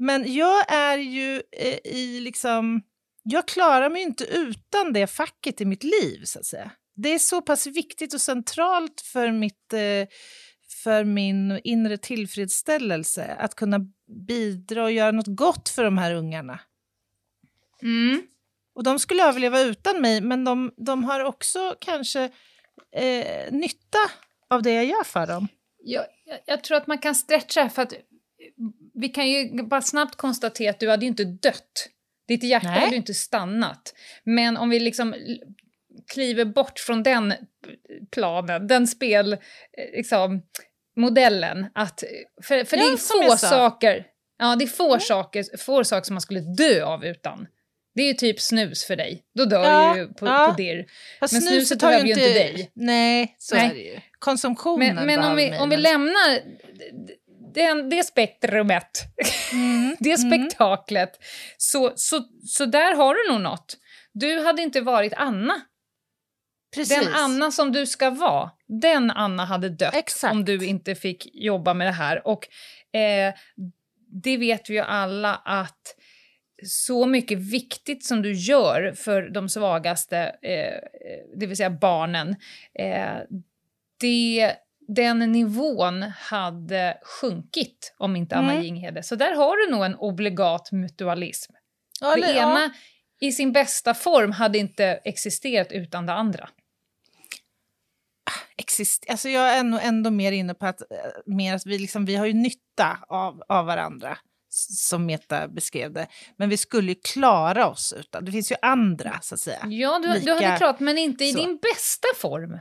Men 0.02 0.35
jag 0.35 0.73
är 0.73 0.99
ju 0.99 1.42
eh, 1.52 1.78
i 1.85 2.21
liksom... 2.21 2.83
Jag 3.23 3.49
klarar 3.49 3.90
mig 3.90 4.02
inte 4.02 4.25
utan 4.25 4.92
det 4.92 5.07
facket 5.07 5.61
i 5.61 5.64
mitt 5.64 5.85
liv, 5.85 6.25
så 6.25 6.38
att 6.38 6.47
säga. 6.47 6.71
Det 6.97 7.09
är 7.09 7.19
så 7.19 7.42
pass 7.42 7.66
viktigt 7.66 8.14
och 8.14 8.21
centralt 8.21 9.00
för, 9.00 9.33
mitt, 9.33 9.73
eh, 9.73 10.09
för 10.83 11.04
min 11.04 11.61
inre 11.64 11.99
tillfredsställelse 11.99 13.37
att 13.38 13.54
kunna 13.54 13.78
bidra 14.26 14.85
och 14.85 14.92
göra 14.92 15.11
något 15.11 15.37
gott 15.37 15.69
för 15.69 15.85
de 15.85 15.99
här 15.99 16.14
ungarna. 16.14 16.61
Mm. 17.83 18.23
Och 18.75 18.85
de 18.85 18.99
skulle 18.99 19.28
överleva 19.28 19.61
utan 19.61 20.00
mig, 20.00 20.21
men 20.21 20.45
de, 20.45 20.75
de 20.76 21.04
har 21.04 21.25
också 21.25 21.76
kanske 21.80 22.30
eh, 22.97 23.52
nytta 23.52 23.99
av 24.50 24.62
det 24.62 24.73
jag 24.73 24.85
gör 24.85 25.04
för 25.04 25.26
dem. 25.26 25.49
Jag, 25.85 26.07
jag, 26.25 26.38
jag 26.47 26.64
tror 26.64 26.76
att 26.76 26.87
man 26.87 26.99
kan 26.99 27.14
stretcha 27.14 27.69
för 27.69 27.83
att 27.83 27.95
vi 28.94 29.09
kan 29.09 29.28
ju 29.28 29.62
bara 29.62 29.82
snabbt 29.82 30.16
konstatera 30.16 30.70
att 30.70 30.80
du 30.80 30.90
hade 30.90 31.04
ju 31.04 31.09
inte 31.09 31.25
dött. 31.25 31.88
Ditt 32.28 32.42
hjärta 32.42 32.68
Nej. 32.68 32.80
hade 32.80 32.90
ju 32.90 32.97
inte 32.97 33.14
stannat. 33.14 33.94
Men 34.25 34.56
om 34.56 34.70
vi 34.70 34.80
liksom 34.80 35.14
kliver 36.12 36.44
bort 36.44 36.78
från 36.78 37.02
den 37.02 37.35
planen, 38.12 38.66
den 38.66 38.87
spel, 38.87 39.32
eh, 39.32 39.38
liksom, 39.97 40.42
modellen, 40.97 41.66
att, 41.75 42.04
för, 42.42 42.64
för 42.64 42.76
Ja, 42.76 42.82
det 42.87 42.92
är 42.92 43.30
få 43.30 43.37
saker, 43.37 44.06
ja 44.38 44.56
det 44.56 44.64
är 44.64 44.66
få, 44.66 44.99
saker, 44.99 45.56
få 45.56 45.85
saker 45.85 46.06
som 46.06 46.14
man 46.14 46.20
skulle 46.20 46.40
dö 46.40 46.85
av 46.85 47.04
utan. 47.04 47.47
Det 47.94 48.02
är 48.02 48.06
ju 48.06 48.14
typ 48.14 48.40
snus 48.40 48.85
för 48.85 48.97
dig, 48.97 49.23
då 49.35 49.44
dör 49.44 49.64
Ja, 49.64 49.92
du 49.94 50.00
ju 50.00 50.09
på, 50.09 50.26
ja. 50.26 50.49
på 50.50 50.62
dirr. 50.62 50.87
Men 51.20 51.28
snuset 51.28 51.49
snuset 51.49 51.80
behöver 51.80 52.06
ju 52.06 52.12
inte 52.12 52.32
dig. 52.32 52.70
Nej, 52.75 53.37
så 53.38 53.54
Nej. 53.56 53.66
är 53.70 53.75
det 53.75 53.80
ju. 53.80 54.00
Konsumtionen 54.18 54.94
Men, 54.94 55.06
men 55.06 55.25
om, 55.25 55.37
vi, 55.37 55.50
mig, 55.50 55.59
om 55.61 55.70
vi 55.70 55.76
men- 55.76 55.82
lämnar 55.82 56.38
det, 57.54 57.90
det 57.90 58.04
spektrumet, 58.04 59.02
Mm, 59.52 59.97
det 60.00 60.19
spektaklet, 60.19 61.19
så, 61.57 61.92
så, 61.97 62.25
så 62.47 62.66
där 62.66 62.95
har 62.95 63.14
du 63.14 63.33
nog 63.33 63.42
något. 63.42 63.76
Du 64.12 64.45
hade 64.45 64.62
inte 64.62 64.80
varit 64.80 65.12
Anna. 65.16 65.61
Precis. 66.75 66.99
Den 66.99 67.14
Anna 67.14 67.50
som 67.50 67.73
du 67.73 67.87
ska 67.87 68.11
vara, 68.11 68.50
den 68.66 69.11
Anna 69.11 69.45
hade 69.45 69.69
dött 69.69 69.95
Exakt. 69.95 70.33
om 70.35 70.45
du 70.45 70.66
inte 70.66 70.95
fick 70.95 71.35
jobba 71.35 71.75
med 71.75 71.87
det 71.87 71.92
här. 71.92 72.26
Och 72.26 72.49
eh, 72.95 73.35
det 74.23 74.37
vet 74.37 74.71
vi 74.71 74.75
ju 74.75 74.80
alla 74.80 75.35
att 75.35 75.97
så 76.67 77.06
mycket 77.06 77.39
viktigt 77.39 78.04
som 78.04 78.23
du 78.23 78.32
gör 78.32 78.93
för 78.93 79.23
de 79.23 79.49
svagaste, 79.49 80.19
eh, 80.43 80.75
det 81.36 81.47
vill 81.47 81.56
säga 81.56 81.71
barnen, 81.71 82.36
eh, 82.78 83.19
det, 84.00 84.52
den 84.94 85.18
nivån 85.18 86.02
hade 86.02 86.98
sjunkit 87.02 87.94
om 87.98 88.16
inte 88.16 88.36
Anna 88.36 88.52
Mm. 88.52 88.64
Jinghede. 88.64 89.02
Så 89.02 89.14
där 89.14 89.32
har 89.32 89.56
du 89.66 89.72
nog 89.72 89.84
en 89.84 89.94
obligat 89.94 90.72
mutualism. 90.72 91.52
Ja, 92.00 92.14
det 92.16 92.32
ja. 92.32 92.50
ena 92.50 92.70
i 93.20 93.32
sin 93.32 93.52
bästa 93.52 93.94
form 93.94 94.32
hade 94.32 94.58
inte 94.58 94.84
existerat 95.04 95.72
utan 95.72 96.06
det 96.06 96.12
andra. 96.12 96.48
exist- 98.56 99.04
alltså 99.10 99.28
jag 99.28 99.56
är 99.58 99.64
nog 99.64 99.80
ändå 99.82 100.10
mer 100.10 100.32
inne 100.32 100.54
på 100.54 100.66
att, 100.66 100.80
eh, 100.80 100.86
mer 101.26 101.54
att 101.54 101.66
vi, 101.66 101.78
liksom, 101.78 102.04
vi 102.04 102.16
har 102.16 102.26
ju 102.26 102.32
nytta 102.32 102.98
av, 103.08 103.42
av 103.48 103.66
varandra, 103.66 104.18
som 104.48 105.06
Meta 105.06 105.48
beskrev 105.48 105.92
det. 105.92 106.06
Men 106.36 106.48
vi 106.48 106.56
skulle 106.56 106.92
ju 106.92 107.00
klara 107.04 107.68
oss 107.68 107.94
utan. 107.96 108.24
Det 108.24 108.32
finns 108.32 108.52
ju 108.52 108.56
andra, 108.62 109.18
så 109.22 109.34
att 109.34 109.40
säga. 109.40 109.66
Ja, 109.68 109.98
du, 109.98 110.18
du 110.20 110.32
hade 110.32 110.56
klart, 110.58 110.80
men 110.80 110.98
inte 110.98 111.24
i 111.24 111.32
så. 111.32 111.38
din 111.38 111.58
bästa 111.62 112.08
form. 112.16 112.58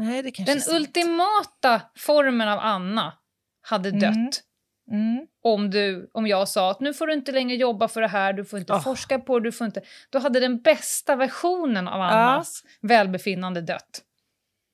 Nej, 0.00 0.22
det 0.22 0.30
kanske 0.30 0.54
Den 0.54 0.76
ultimata 0.76 1.82
formen 1.96 2.48
av 2.48 2.58
Anna 2.58 3.12
hade 3.62 3.90
dött. 3.90 4.14
Mm. 4.16 4.30
Mm. 4.90 5.26
Om, 5.42 5.70
du, 5.70 6.10
om 6.14 6.26
jag 6.26 6.48
sa 6.48 6.70
att 6.70 6.80
nu 6.80 6.94
får 6.94 7.06
du 7.06 7.12
inte 7.14 7.32
längre 7.32 7.56
jobba 7.56 7.88
för 7.88 8.00
det 8.00 8.08
här, 8.08 8.32
du 8.32 8.44
får 8.44 8.58
inte 8.58 8.72
Åh. 8.72 8.82
forska 8.84 9.18
på 9.18 9.38
det, 9.38 9.44
du 9.48 9.52
får 9.52 9.66
inte... 9.66 9.82
Då 10.10 10.18
hade 10.18 10.40
den 10.40 10.60
bästa 10.62 11.16
versionen 11.16 11.88
av 11.88 12.00
Annas 12.00 12.64
välbefinnande 12.80 13.60
dött. 13.60 14.02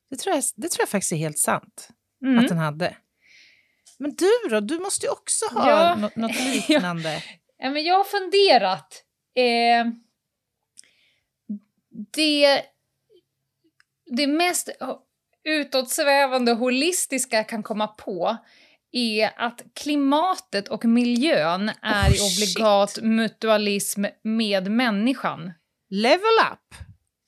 Det, 0.09 0.15
tror 0.15 0.35
jag, 0.35 0.43
det 0.55 0.69
tror 0.69 0.81
jag 0.81 0.89
faktiskt 0.89 1.11
är 1.11 1.17
helt 1.17 1.39
sant, 1.39 1.89
Mm. 2.23 2.39
att 2.39 2.47
den 2.47 2.57
hade. 2.57 2.97
Men 3.99 4.15
du 4.15 4.49
då? 4.49 4.59
Du 4.59 4.79
måste 4.79 5.05
ju 5.05 5.11
också 5.11 5.45
ha 5.45 5.69
Ja. 5.69 5.95
något, 5.95 6.15
något 6.15 6.39
liknande. 6.39 7.23
Ja, 7.57 7.69
men 7.69 7.83
jag 7.83 7.97
har 7.97 8.03
funderat. 8.03 9.03
Eh, 9.35 9.85
det, 12.13 12.61
det 14.05 14.27
mest 14.27 14.69
utåtsvävande 15.47 16.51
och 16.51 16.57
holistiska 16.57 17.43
kan 17.43 17.63
komma 17.63 17.87
på 17.87 18.37
är 18.91 19.31
att 19.35 19.61
klimatet 19.75 20.67
och 20.67 20.85
miljön 20.85 21.71
är 21.81 22.15
i 22.15 22.19
Oh, 22.19 22.25
obligat 22.27 22.99
mutualism 23.01 24.05
med 24.23 24.71
människan. 24.71 25.53
Level 25.89 26.37
up! 26.51 26.75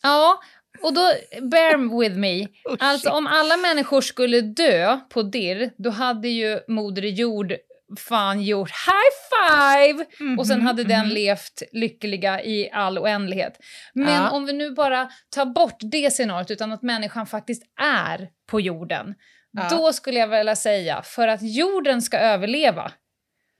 Ja, 0.03 0.39
och 0.81 0.93
då, 0.93 1.11
bear 1.41 1.99
with 1.99 2.15
me. 2.15 2.43
Oh, 2.65 2.75
Alltså 2.79 3.09
shit. 3.09 3.17
om 3.17 3.27
alla 3.27 3.57
människor 3.57 4.01
skulle 4.01 4.41
dö 4.41 4.99
på 5.09 5.21
dirr, 5.23 5.71
då 5.77 5.89
hade 5.89 6.29
ju 6.29 6.59
Moder 6.67 7.01
Jord 7.01 7.53
fan 7.97 8.41
gjort 8.41 8.69
high 8.69 9.15
five! 9.31 10.05
och 10.39 10.47
sen 10.47 10.57
Mhm, 10.57 10.67
hade 10.67 10.83
den 10.83 11.05
mhm. 11.05 11.13
levt 11.13 11.61
lyckliga 11.71 12.43
i 12.43 12.69
all 12.71 12.99
oändlighet. 12.99 13.57
Men 13.93 14.13
Ja. 14.23 14.29
om 14.31 14.45
vi 14.45 14.53
nu 14.53 14.71
bara 14.71 15.09
tar 15.29 15.45
bort 15.45 15.77
det 15.79 16.11
scenariot, 16.11 16.51
utan 16.51 16.71
att 16.71 16.81
människan 16.81 17.25
faktiskt 17.27 17.63
är 17.81 18.29
på 18.47 18.61
jorden, 18.61 19.15
Ja. 19.51 19.67
då 19.71 19.93
skulle 19.93 20.19
jag 20.19 20.27
vilja 20.27 20.55
säga, 20.55 21.01
för 21.01 21.27
att 21.27 21.39
jorden 21.41 22.01
ska 22.01 22.17
överleva 22.19 22.91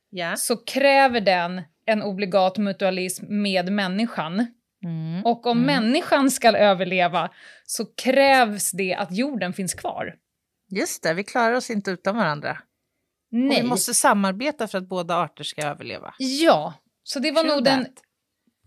Ja. 0.10 0.36
så 0.36 0.58
kräver 0.58 1.22
den 1.22 1.62
en 1.86 2.04
obligat 2.04 2.58
mutualism 2.58 3.26
med 3.30 3.72
människan. 3.72 4.48
Mm. 4.84 5.26
Och 5.26 5.46
om 5.48 5.60
människan 5.62 6.32
ska 6.32 6.58
överleva 6.58 7.30
så 7.66 7.86
krävs 7.86 8.72
det 8.72 8.96
att 8.96 9.12
jorden 9.18 9.54
finns 9.54 9.74
kvar. 9.74 10.14
Just 10.72 11.04
det, 11.04 11.14
vi 11.14 11.24
klarar 11.24 11.54
oss 11.54 11.70
inte 11.70 11.92
utan 11.92 12.16
varandra. 12.18 12.58
Och 13.32 13.38
Nej. 13.38 13.62
vi 13.62 13.68
måste 13.68 13.94
samarbeta 13.94 14.68
för 14.68 14.78
att 14.78 14.88
båda 14.90 15.16
arter 15.16 15.44
ska 15.44 15.62
överleva. 15.68 16.14
Ja, 16.18 16.74
så 17.04 17.20
det 17.20 17.32
var 17.32 17.42
True 17.44 17.56
nog 17.56 17.64
den 17.64 17.86
that. 17.86 17.94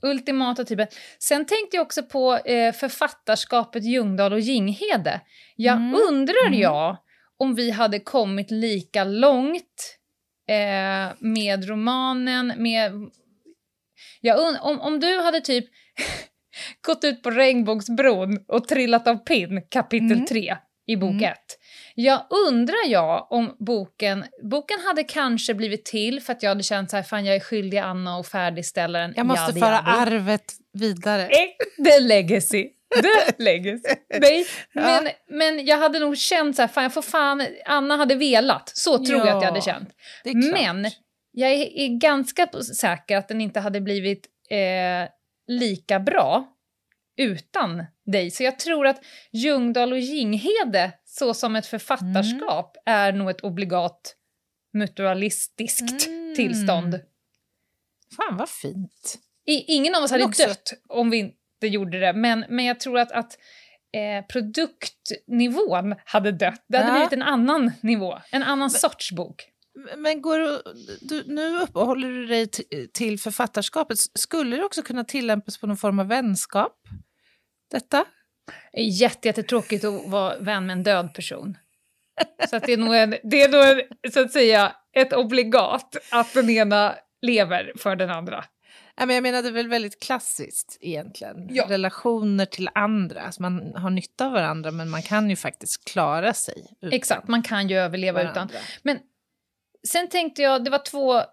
ultimata 0.03 0.65
typen. 0.65 0.87
Sen 1.19 1.47
tänkte 1.47 1.77
jag 1.77 1.83
också 1.87 2.03
på 2.03 2.37
eh, 2.37 2.73
författarskapet 2.73 3.85
Ljungdahl 3.85 4.33
och 4.33 4.41
Jinghede. 4.41 5.21
Jag 5.57 5.77
Mm. 5.77 5.95
undrar 6.09 6.47
Mm. 6.47 6.61
jag 6.61 6.97
om 7.37 7.55
vi 7.55 7.71
hade 7.71 8.01
kommit 8.01 8.51
lika 8.51 9.05
långt 9.05 9.99
eh, 10.49 11.15
med 11.19 11.69
romanen, 11.69 12.53
med... 12.57 12.93
Jag 14.21 14.39
und- 14.41 14.59
om, 14.61 14.81
om 14.81 15.01
du 15.01 15.21
hade 15.23 15.41
typ 15.41 15.65
gått 16.87 17.05
ut 17.05 17.23
på 17.23 17.31
Regnbågsbron 17.31 18.45
och 18.49 18.69
trillat 18.69 19.09
av 19.09 19.17
pinn 19.17 19.63
kapitel 19.71 20.13
Mm. 20.13 20.27
3 20.27 20.57
i 20.87 20.97
bok 20.97 21.11
Mm. 21.11 21.25
1. 21.25 21.39
Jag 21.95 22.27
undrar 22.49 22.89
jag 22.89 23.33
om 23.33 23.57
boken, 23.59 24.25
boken 24.51 24.79
hade 24.87 25.05
kanske 25.05 25.55
blivit 25.55 25.85
till 25.85 26.21
för 26.21 26.33
att 26.33 26.43
jag 26.43 26.51
hade 26.51 26.63
känt 26.63 26.91
så 26.91 26.97
här, 26.97 27.03
fan 27.03 27.25
jag 27.25 27.37
är 27.37 27.41
skyldig 27.41 27.79
Anna 27.79 28.17
och 28.19 28.27
färdigställa 28.27 28.99
den. 28.99 29.13
Jag 29.17 29.27
måste 29.27 29.53
föra 29.53 29.79
arvet 29.79 30.53
vidare. 30.73 31.23
Eh, 31.23 31.85
The 31.85 32.01
legacy. 32.01 32.69
The 33.03 33.43
legacy. 33.43 33.95
Nej, 34.21 34.47
Ja. 34.73 34.81
men, 34.83 35.09
men 35.39 35.67
jag 35.67 35.79
hade 35.79 35.99
nog 35.99 36.17
känt 36.19 36.57
så 36.57 36.63
här, 36.63 36.69
fan 36.69 36.83
jag 36.83 36.95
får 36.95 37.03
fan, 37.03 37.47
Anna 37.67 37.97
hade 37.97 38.15
velat. 38.15 38.69
Så 38.77 39.07
tror 39.07 39.19
jag 39.19 39.29
att 39.29 39.43
jag 39.43 39.49
hade 39.53 39.59
Ja, 39.59 39.63
känt. 39.63 39.89
Men 40.53 40.91
jag 41.33 41.51
är, 41.51 41.79
är 41.79 41.99
ganska 41.99 42.47
säker 42.79 43.17
att 43.17 43.29
den 43.29 43.41
inte 43.41 43.61
hade 43.61 43.81
blivit 43.81 44.27
eh, 44.51 45.09
lika 45.47 46.01
bra 46.01 46.49
utan 47.17 47.85
dig. 48.07 48.31
Så 48.31 48.43
jag 48.43 48.59
tror 48.59 48.87
att 48.87 49.01
Ljungdahl 49.33 49.93
och 49.93 49.99
Ginghede, 49.99 50.93
så 51.19 51.35
som 51.35 51.57
ett 51.57 51.67
författarskap, 51.67 52.77
är 52.87 53.13
nog 53.13 53.31
ett 53.31 53.41
obligat 53.41 54.17
mutualistiskt 54.73 56.07
Mm. 56.07 56.35
tillstånd. 56.35 57.01
Fan 58.17 58.37
vad 58.37 58.49
fint. 58.49 59.19
I, 59.47 59.53
ingen 59.75 59.95
av 59.95 60.03
oss 60.03 60.11
hade 60.11 60.25
dött 60.25 60.73
om 60.89 61.11
vi 61.11 61.19
inte 61.19 61.67
gjorde 61.67 62.01
det, 62.01 62.13
men, 62.13 62.45
men 62.49 62.65
jag 62.65 62.81
tror 62.81 62.99
att, 62.99 63.13
att 63.13 63.39
eh, 63.93 64.27
produktnivån 64.27 65.95
hade 66.05 66.33
dött. 66.33 66.65
Det 66.69 66.77
hade 66.77 66.89
Ja. 66.89 66.95
blivit 66.95 67.13
en 67.13 67.23
annan 67.23 67.73
nivå, 67.81 68.19
en 68.31 68.43
annan 68.43 68.71
sorts 68.71 69.13
bok. 69.13 69.49
Men 69.97 70.23
går 70.23 70.39
du, 70.39 70.63
du, 71.01 71.25
nu 71.35 71.59
uppehåller 71.59 72.09
du 72.09 72.27
dig 72.27 72.49
till 72.93 73.19
författarskapet. 73.21 73.99
Skulle 74.15 74.57
det 74.57 74.65
också 74.65 74.83
kunna 74.83 75.05
tillämpas 75.05 75.59
på 75.59 75.67
någon 75.67 75.77
form 75.77 75.99
av 75.99 76.07
vänskap? 76.09 76.77
Detta? 77.71 78.05
Jätte, 78.73 79.29
jättetråkigt 79.29 79.85
att 79.85 80.07
vara 80.07 80.39
vän 80.39 80.67
med 80.67 80.73
en 80.73 80.83
död 80.83 81.15
person. 81.15 81.57
Så 82.51 82.57
att 82.57 82.65
det 82.65 82.73
är 82.73 82.77
nog, 82.77 82.95
en, 82.97 83.11
det 83.23 83.43
är 83.43 83.49
nog 83.49 83.81
en, 84.03 84.13
så 84.13 84.21
att 84.21 84.33
säga, 84.33 84.77
ett 84.93 85.13
obligat 85.13 85.97
att 86.13 86.35
den 86.35 86.51
ena 86.51 86.95
lever 87.23 87.73
för 87.77 87.97
den 87.97 88.11
andra. 88.11 88.45
Ja, 88.97 89.07
men 89.07 89.15
jag 89.15 89.23
menar, 89.23 89.43
det 89.43 89.49
är 89.49 89.53
väl 89.53 89.69
väldigt 89.69 90.03
klassiskt 90.03 90.79
egentligen. 90.81 91.49
Ja. 91.51 91.67
Relationer 91.69 92.47
till 92.47 92.69
andra. 92.75 93.21
Alltså 93.21 93.43
man 93.43 93.75
har 93.75 93.91
nytta 93.91 94.27
av 94.27 94.33
varandra 94.33 94.71
men 94.71 94.91
man 94.91 95.03
kan 95.03 95.31
ju 95.31 95.37
faktiskt 95.37 95.85
klara 95.85 96.35
sig 96.35 96.67
utan 96.81 96.93
Exakt, 96.93 97.29
man 97.29 97.43
kan 97.43 97.69
ju 97.69 97.77
överleva 97.77 98.23
utan. 98.23 98.35
varandra. 98.35 98.59
Men 98.83 98.99
sen 99.89 100.09
tänkte 100.09 100.43
jag, 100.43 100.65
det 100.65 100.71
var 100.71 100.79
två... 100.79 101.19
Eh, 101.19 101.25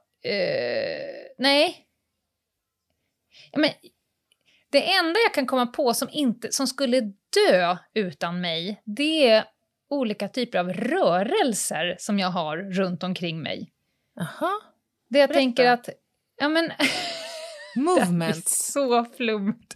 nej. 1.38 1.86
Ja, 3.52 3.60
men, 3.60 3.70
det 4.72 4.94
enda 4.94 5.20
jag 5.26 5.34
kan 5.34 5.46
komma 5.46 5.66
på 5.66 5.94
som, 5.94 6.10
inte, 6.12 6.52
som 6.52 6.68
skulle 6.68 7.02
dö 7.34 7.78
utan 7.94 8.42
mig, 8.42 8.82
det 8.86 9.30
är 9.30 9.44
olika 9.90 10.28
typer 10.28 10.60
av 10.60 10.74
rörelser 10.74 11.96
som 12.00 12.20
jag 12.20 12.30
har 12.30 12.58
runt 12.58 13.04
omkring 13.04 13.42
mig. 13.42 13.72
Jaha. 14.16 14.52
Det 15.10 15.20
jag 15.20 15.30
Berätta. 15.30 15.40
tänker 15.40 15.66
att... 15.66 15.90
Ja, 16.38 16.50
men, 16.50 16.72
Movements. 17.76 18.72
så 18.74 19.06
flumt. 19.06 19.76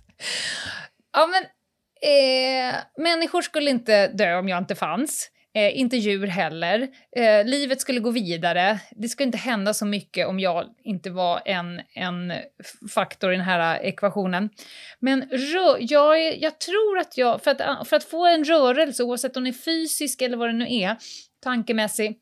Ja, 1.13 1.27
men 1.27 1.43
eh, 2.12 2.75
människor 2.97 3.41
skulle 3.41 3.69
inte 3.69 4.08
dö 4.08 4.36
om 4.38 4.49
jag 4.49 4.58
inte 4.58 4.75
fanns. 4.75 5.29
Eh, 5.56 5.80
inte 5.80 5.98
djur 5.98 6.28
heller. 6.28 6.88
Eh, 7.16 7.46
livet 7.46 7.82
skulle 7.82 8.00
gå 8.00 8.12
vidare. 8.12 8.80
Det 8.92 9.08
skulle 9.10 9.26
inte 9.26 9.38
hända 9.38 9.74
så 9.74 9.86
mycket 9.86 10.28
om 10.28 10.39
jag 10.39 10.66
inte 10.84 11.10
var 11.10 11.42
en, 11.46 11.82
en 11.94 12.34
faktor 12.94 13.34
i 13.34 13.36
den 13.36 13.46
här 13.46 13.76
eh, 13.76 13.89
ekvationen. 13.89 14.50
Men 15.00 15.24
rö- 15.24 15.78
jag, 15.80 16.22
är, 16.22 16.44
jag 16.44 16.60
tror 16.60 16.98
att 16.98 17.18
jag, 17.18 17.44
för 17.44 17.52
att, 17.52 17.62
eh, 17.62 17.84
för 17.84 17.96
att 17.96 18.04
få 18.04 18.26
en 18.26 18.44
rörelse, 18.44 19.04
oavsett 19.04 19.38
om 19.38 19.44
den 19.44 19.54
är 19.54 19.58
fysisk 19.58 20.22
eller 20.22 20.38
vad 20.38 20.50
det 20.50 20.54
nu 20.54 20.76
är, 20.76 20.98
tankemässig, 21.44 22.20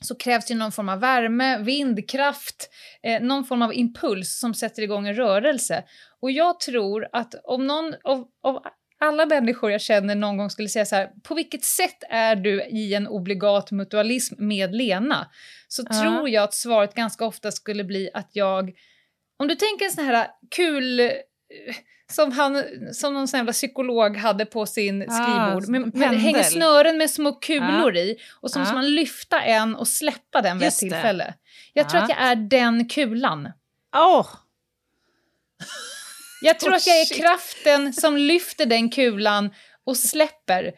så 0.00 0.14
krävs 0.14 0.46
det 0.46 0.54
någon 0.54 0.72
form 0.72 0.88
av 0.88 1.00
värme, 1.00 1.58
vindkraft, 1.58 2.70
eh, 3.02 3.22
någon 3.22 3.44
form 3.44 3.62
av 3.62 3.74
impuls 3.74 4.38
som 4.38 4.54
sätter 4.54 4.82
igång 4.82 5.08
en 5.08 5.14
rörelse. 5.14 5.84
Och 6.20 6.30
jag 6.30 6.60
tror 6.60 7.08
att 7.12 7.34
om 7.44 7.66
någon 7.66 7.94
av, 8.04 8.26
av 8.42 8.62
alla 9.00 9.26
människor 9.26 9.70
jag 9.70 9.80
känner 9.80 10.14
någon 10.14 10.36
gång 10.36 10.50
skulle 10.50 10.68
säga 10.68 10.84
så 10.86 10.96
här, 10.96 11.10
på 11.22 11.34
vilket 11.34 11.64
sätt 11.64 12.04
är 12.10 12.36
du 12.36 12.62
i 12.64 12.94
en 12.94 13.06
obligat 13.08 13.70
mutualism 13.70 14.34
med 14.38 14.74
Lena? 14.74 15.30
Så 15.68 15.82
Ja. 15.90 16.00
tror 16.02 16.28
jag 16.28 16.44
att 16.44 16.54
svaret 16.54 16.94
ganska 16.94 17.24
ofta 17.24 17.52
skulle 17.52 17.84
bli 17.84 18.10
att 18.14 18.30
jag, 18.32 18.72
om 19.38 19.48
du 19.48 19.54
tänker 19.54 19.84
en 19.84 19.92
sån 19.92 20.04
här 20.04 20.28
kul, 20.50 21.00
eh, 21.00 21.06
som, 22.12 22.32
han, 22.32 22.62
som 22.92 23.14
någon 23.14 23.28
sån 23.28 23.38
jävla 23.38 23.52
psykolog 23.52 24.16
hade 24.16 24.46
på 24.46 24.66
sin 24.66 25.02
Ah, 25.02 25.06
skrivbord, 25.10 25.68
med, 25.68 25.94
med, 25.96 26.20
hänger 26.20 26.42
snören 26.42 26.98
med 26.98 27.10
små 27.10 27.32
kulor 27.32 27.96
i 27.96 28.16
och 28.40 28.50
så 28.50 28.58
måste 28.58 28.74
man 28.74 28.90
lyfta 28.94 29.40
en 29.42 29.74
och 29.74 29.88
släppa 29.88 30.42
den 30.42 30.58
vid 30.58 30.68
ett 30.68 30.76
tillfälle. 30.76 31.34
Jag 31.72 31.88
tror 31.88 32.00
att 32.02 32.08
jag 32.08 32.18
är 32.18 32.36
den 32.36 32.88
kulan. 32.88 33.52
Åh! 33.96 34.26
Jag 36.46 36.60
tror 36.60 36.72
Oh, 36.72 36.76
att 36.76 36.86
jag 36.86 37.00
är 37.00 37.04
shit. 37.04 37.16
kraften 37.16 37.92
som 37.92 38.16
lyfter 38.16 38.66
den 38.66 38.90
kulan 38.90 39.50
och 39.84 39.96
släpper. 39.96 40.72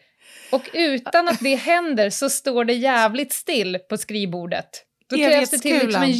Och 0.51 0.69
utan 0.73 1.27
att 1.27 1.39
det 1.39 1.55
händer 1.55 2.09
så 2.09 2.29
står 2.29 2.65
det 2.65 2.73
jävligt 2.73 3.33
still 3.33 3.79
på 3.89 3.97
skrivbordet. 3.97 4.85
Då 5.09 5.15
krävs 5.15 5.49
det, 5.49 5.57
till 5.57 5.85
liksom 5.85 6.03
en, 6.03 6.13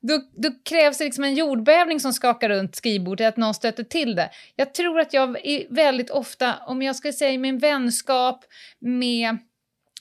då, 0.00 0.22
då 0.36 0.50
krävs 0.64 0.98
det 0.98 1.04
liksom 1.04 1.24
en 1.24 1.34
jordbävning 1.34 2.00
som 2.00 2.12
skakar 2.12 2.48
runt 2.48 2.76
skrivbordet, 2.76 3.28
att 3.28 3.36
någon 3.36 3.54
stöter 3.54 3.84
till 3.84 4.14
det. 4.14 4.30
Jag 4.56 4.74
tror 4.74 5.00
att 5.00 5.12
jag 5.12 5.46
är 5.46 5.66
väldigt 5.74 6.10
ofta, 6.10 6.54
om 6.66 6.82
jag 6.82 6.96
ska 6.96 7.12
säga 7.12 7.38
min 7.38 7.58
vänskap 7.58 8.44
med 8.80 9.38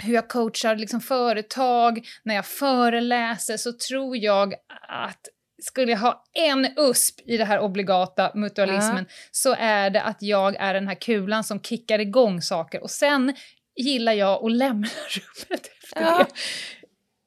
hur 0.04 0.14
jag 0.14 0.28
coachar 0.28 0.76
liksom 0.76 1.02
företag, 1.02 2.08
när 2.24 2.36
jag 2.36 2.46
föreläser, 2.46 3.58
så 3.58 3.74
tror 3.74 4.18
jag 4.18 4.54
att 4.88 5.28
skulle 5.62 5.92
jag 5.92 6.00
ha 6.00 6.24
en 6.34 6.68
USP 6.78 7.20
i 7.26 7.38
det 7.38 7.46
här 7.46 7.60
obligata 7.60 8.32
mutualismen 8.36 9.06
så 9.32 9.56
är 9.60 9.90
det 9.90 10.02
att 10.02 10.18
jag 10.22 10.56
är 10.60 10.74
den 10.74 10.88
här 10.88 10.96
kulan 10.96 11.44
som 11.44 11.62
kickar 11.62 12.00
igång 12.00 12.42
saker 12.42 12.84
och 12.84 12.92
sen 12.92 13.34
gillar 13.76 14.14
jag 14.14 14.46
att 14.46 14.52
lämna 14.52 14.88
rummet 15.16 15.68
efter 15.84 16.02
Ja. 16.02 16.18
det. 16.18 16.26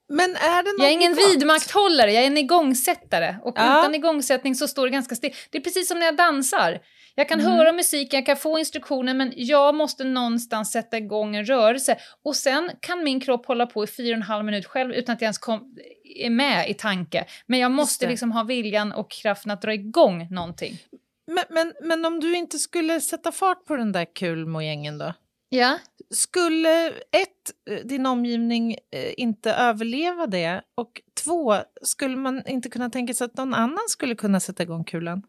Men 0.08 0.30
är 0.36 0.62
det 0.62 0.70
något 0.72 0.78
Jag 0.78 0.88
är 0.88 0.92
ingen 0.92 1.14
vidmakthållare, 1.14 2.12
jag 2.12 2.22
är 2.22 2.26
en 2.26 2.38
igångsättare. 2.38 3.36
Och 3.42 3.54
Ja. 3.58 3.80
utan 3.80 3.94
igångsättning 3.94 4.54
så 4.54 4.68
står 4.68 4.86
det 4.86 4.90
ganska 4.92 5.14
still. 5.14 5.34
Det 5.50 5.58
är 5.58 5.62
precis 5.62 5.88
som 5.88 5.98
när 5.98 6.06
jag 6.06 6.16
dansar. 6.16 6.78
Jag 7.14 7.28
kan 7.28 7.40
Mm. 7.40 7.52
höra 7.52 7.72
musiken, 7.72 8.18
jag 8.18 8.26
kan 8.26 8.36
få 8.36 8.58
instruktioner, 8.58 9.14
men 9.14 9.32
jag 9.36 9.74
måste 9.74 10.04
någonstans 10.04 10.72
sätta 10.72 10.96
igång 10.98 11.36
en 11.36 11.44
rörelse. 11.44 11.96
Och 12.22 12.36
sen 12.36 12.70
kan 12.80 13.04
min 13.04 13.20
kropp 13.20 13.46
hålla 13.46 13.66
på 13.66 13.84
i 13.84 13.86
fyra 13.86 14.10
och 14.12 14.16
en 14.16 14.22
halv 14.22 14.44
minut 14.44 14.66
själv 14.66 14.92
utan 14.92 15.12
att 15.12 15.20
jag 15.20 15.26
ens 15.26 15.38
kom, 15.38 15.76
är 16.04 16.30
med 16.30 16.70
i 16.70 16.74
tanke. 16.74 17.24
Men 17.46 17.58
jag 17.60 17.70
måste 17.70 18.08
liksom 18.08 18.32
ha 18.32 18.42
viljan 18.42 18.92
och 18.92 19.10
kraften 19.10 19.50
att 19.50 19.62
dra 19.62 19.74
igång 19.74 20.28
någonting. 20.30 20.78
Men, 21.26 21.44
men, 21.50 21.72
men 21.82 22.04
om 22.04 22.20
du 22.20 22.36
inte 22.36 22.58
skulle 22.58 23.00
sätta 23.00 23.32
fart 23.32 23.64
på 23.64 23.76
den 23.76 23.92
där 23.92 24.06
kulmojängen 24.14 24.98
då? 24.98 25.14
Ja. 25.48 25.78
Skulle 26.10 26.88
ett, 26.88 27.84
din 27.84 28.06
omgivning 28.06 28.72
eh, 28.72 29.12
inte 29.16 29.52
överleva 29.52 30.26
det 30.26 30.62
och 30.74 31.00
två, 31.24 31.56
skulle 31.82 32.16
man 32.16 32.42
inte 32.46 32.68
kunna 32.68 32.90
tänka 32.90 33.14
sig 33.14 33.24
att 33.24 33.36
någon 33.36 33.54
annan 33.54 33.84
skulle 33.88 34.14
kunna 34.14 34.40
sätta 34.40 34.62
igång 34.62 34.84
kulan? 34.84 35.22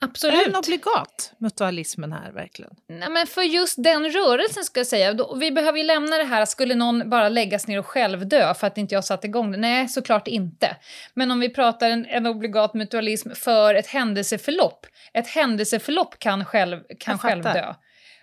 Absolut. 0.00 0.46
en 0.46 0.56
obligat 0.56 1.32
mutualismen 1.38 2.12
här 2.12 2.32
verkligen? 2.32 2.70
Nej, 2.88 3.10
men 3.10 3.26
för 3.26 3.42
just 3.42 3.82
den 3.82 4.10
rörelsen 4.10 4.64
ska 4.64 4.80
jag 4.80 4.86
säga, 4.86 5.14
då, 5.14 5.34
vi 5.34 5.52
behöver 5.52 5.78
ju 5.78 5.84
lämna 5.84 6.18
det 6.18 6.24
här, 6.24 6.44
skulle 6.44 6.74
någon 6.74 7.10
bara 7.10 7.28
läggas 7.28 7.66
ner 7.66 7.78
och 7.78 7.86
självdö 7.86 8.54
för 8.54 8.66
att 8.66 8.78
inte 8.78 8.94
jag 8.94 9.04
satte 9.04 9.26
igång 9.26 9.52
det? 9.52 9.58
Nej, 9.58 9.88
såklart 9.88 10.28
inte. 10.28 10.76
Men 11.14 11.30
om 11.30 11.40
vi 11.40 11.48
pratar 11.48 11.90
en, 11.90 12.06
en 12.06 12.26
obligat 12.26 12.74
mutualism 12.74 13.30
för 13.30 13.74
ett 13.74 13.86
händelseförlopp, 13.86 14.86
ett 15.14 15.26
händelseförlopp 15.26 16.18
kan, 16.18 16.44
själv, 16.44 16.80
kan 16.98 17.18
självdö. 17.18 17.74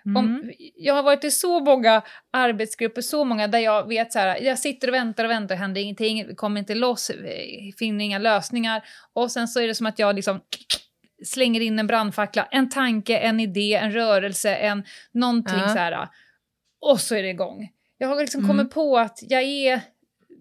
Mm. 0.05 0.17
Om, 0.17 0.51
jag 0.75 0.93
har 0.93 1.03
varit 1.03 1.23
i 1.23 1.31
så 1.31 1.59
många 1.59 2.01
arbetsgrupper, 2.33 3.01
så 3.01 3.23
många 3.23 3.47
där 3.47 3.59
jag 3.59 3.87
vet 3.87 4.13
så 4.13 4.19
här, 4.19 4.41
jag 4.41 4.59
sitter 4.59 4.87
och 4.87 4.93
väntar 4.93 5.23
och 5.23 5.31
väntar, 5.31 5.55
händer 5.55 5.81
ingenting, 5.81 6.35
kommer 6.35 6.59
inte 6.59 6.75
loss, 6.75 7.09
eh, 7.09 7.15
finner 7.79 8.05
inga 8.05 8.19
lösningar. 8.19 8.83
Och 9.13 9.31
sen 9.31 9.47
så 9.47 9.59
är 9.59 9.67
det 9.67 9.75
som 9.75 9.85
att 9.85 9.99
jag 9.99 10.15
liksom 10.15 10.39
slänger 11.25 11.61
in 11.61 11.79
en 11.79 11.87
brandfackla, 11.87 12.47
en 12.51 12.69
tanke, 12.69 13.17
en 13.17 13.39
idé, 13.39 13.73
en 13.75 13.91
rörelse, 13.91 14.55
en 14.55 14.83
någonting 15.11 15.59
Ja. 15.59 15.69
så 15.69 15.77
här. 15.77 16.07
Och 16.81 16.99
så 17.01 17.15
är 17.15 17.23
det 17.23 17.29
igång. 17.29 17.69
Jag 17.97 18.07
har 18.07 18.15
liksom 18.21 18.39
Mm. 18.43 18.47
kommit 18.49 18.71
på 18.73 18.97
att 18.99 19.19
jag 19.21 19.41
är 19.43 19.81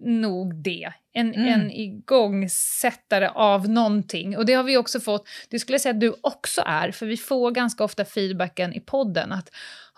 nog 0.05 0.55
det. 0.63 0.93
En, 1.15 1.35
Mm. 1.35 1.49
en 1.49 1.71
igångsättare 1.71 3.29
av 3.35 3.69
någonting. 3.69 4.37
Och 4.37 4.47
det 4.47 4.53
har 4.55 4.63
vi 4.63 4.77
också 4.77 5.01
fått, 5.01 5.29
det 5.51 5.59
skulle 5.59 5.75
jag 5.75 5.81
säga 5.81 5.95
att 5.95 6.01
du 6.01 6.15
också 6.21 6.63
är, 6.67 6.91
för 6.91 7.07
vi 7.07 7.17
får 7.17 7.51
ganska 7.51 7.85
ofta 7.85 8.05
feedbacken 8.05 8.73
i 8.73 8.81
podden 8.81 9.33
att 9.33 9.51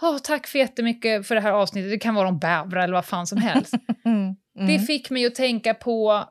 Åh, 0.02 0.18
tack 0.18 0.46
för 0.46 0.58
jättemycket 0.58 1.26
för 1.26 1.34
det 1.34 1.40
här 1.40 1.50
avsnittet, 1.52 1.90
det 1.90 1.98
kan 1.98 2.14
vara 2.14 2.28
om 2.28 2.38
bävrar 2.38 2.82
eller 2.84 2.94
vad 2.94 3.04
fan 3.04 3.26
som 3.26 3.38
helst. 3.38 3.74
Mm. 4.04 4.36
Det 4.66 4.78
fick 4.78 5.10
mig 5.10 5.26
att 5.26 5.34
tänka 5.34 5.74
på... 5.74 6.24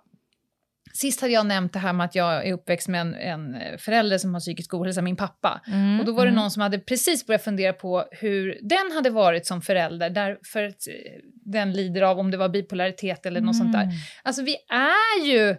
Sist 0.94 1.22
hade 1.22 1.34
jag 1.34 1.46
nämnt 1.46 1.74
det 1.74 1.80
här 1.80 1.94
med 1.94 2.06
att 2.06 2.16
jag 2.16 2.48
är 2.48 2.54
uppväxt 2.54 2.88
med 2.88 3.02
en, 3.02 3.16
en 3.16 3.56
förälder 3.78 4.18
som 4.18 4.34
har 4.34 4.42
psykisk 4.42 4.74
ohälsa, 4.74 5.02
min 5.02 5.16
pappa. 5.16 5.62
Mm. 5.68 6.00
Och 6.00 6.06
då 6.06 6.12
var 6.12 6.26
det 6.26 6.32
någon 6.32 6.52
som 6.52 6.62
hade 6.62 6.80
precis 6.80 7.26
börjat 7.28 7.44
fundera 7.44 7.74
på 7.74 8.06
hur 8.12 8.58
den 8.62 8.92
hade 8.96 9.10
varit 9.10 9.46
som 9.46 9.62
förälder, 9.62 10.10
därför 10.10 10.64
att 10.64 10.88
eh, 10.88 10.94
den 11.46 11.74
lider 11.74 12.02
av 12.02 12.20
om 12.20 12.32
det 12.32 12.38
var 12.38 12.50
bipolaritet 12.50 13.26
eller 13.26 13.42
något 13.42 13.58
sånt 13.58 13.74
där. 13.74 13.84
Mm. 13.84 13.96
Alltså 14.24 14.42
vi 14.42 14.56
är 14.70 15.26
ju 15.26 15.56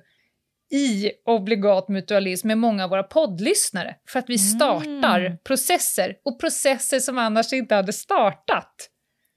i 0.73 1.11
obligat 1.25 1.89
mutualism 1.89 2.49
med 2.49 2.59
många 2.59 2.85
av 2.85 2.91
våra 2.91 3.03
poddlyssnare 3.03 3.95
för 4.09 4.19
att 4.19 4.29
vi 4.29 4.39
startar 4.39 5.21
Mm. 5.21 5.39
processer 5.39 6.17
och 6.25 6.41
processer 6.41 6.99
som 6.99 7.19
annars 7.19 7.53
inte 7.53 7.75
hade 7.75 7.93
startat. 7.93 8.91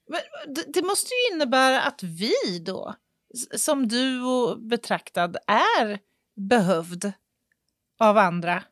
Men 0.09 0.19
det, 0.73 0.81
måste 0.81 1.09
ju 1.13 1.35
innebära 1.35 1.81
att 1.81 2.03
vi 2.03 2.59
då, 2.65 2.95
som 3.55 3.87
duo 3.87 4.55
betraktad, 4.55 5.37
är 5.47 5.99
behövd 6.49 7.11
av 7.99 8.17
andra. 8.17 8.63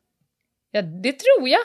Ja, 0.71 0.81
det 0.81 1.11
tror 1.19 1.49
jag. 1.49 1.61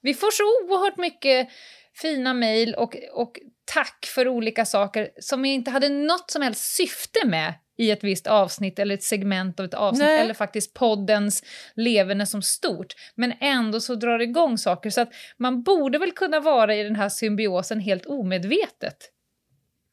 Vi 0.00 0.14
får 0.14 0.30
så 0.30 0.42
oerhört 0.42 0.96
mycket 0.96 1.48
fina 1.94 2.34
mejl 2.34 2.74
och, 2.74 2.96
och 3.12 3.38
tack 3.64 4.06
för 4.14 4.28
olika 4.28 4.64
saker 4.64 5.10
som 5.20 5.42
vi 5.42 5.48
inte 5.48 5.70
hade 5.70 5.88
något 5.88 6.30
som 6.30 6.42
helst 6.42 6.74
syfte 6.76 7.26
med 7.26 7.54
i 7.78 7.90
ett 7.90 8.04
visst 8.04 8.26
avsnitt 8.26 8.78
eller 8.78 8.94
ett 8.94 9.02
segment 9.02 9.60
av 9.60 9.66
ett 9.66 9.74
avsnitt 9.74 10.06
Nej. 10.06 10.20
eller 10.20 10.34
faktiskt 10.34 10.74
poddens 10.74 11.42
levande 11.74 12.26
som 12.26 12.42
stort. 12.42 12.94
Men 13.14 13.32
ändå 13.40 13.80
så 13.80 13.94
drar 13.94 14.18
det 14.18 14.24
igång 14.24 14.58
saker 14.58 14.90
så 14.90 15.00
att 15.00 15.12
man 15.36 15.62
borde 15.62 15.98
väl 15.98 16.12
kunna 16.12 16.40
vara 16.40 16.74
i 16.76 16.82
den 16.82 16.96
här 16.96 17.08
symbiosen 17.08 17.80
helt 17.80 18.06
omedvetet, 18.06 18.96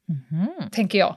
Mhm. 0.08 0.70
tänker 0.72 0.98
jag. 0.98 1.16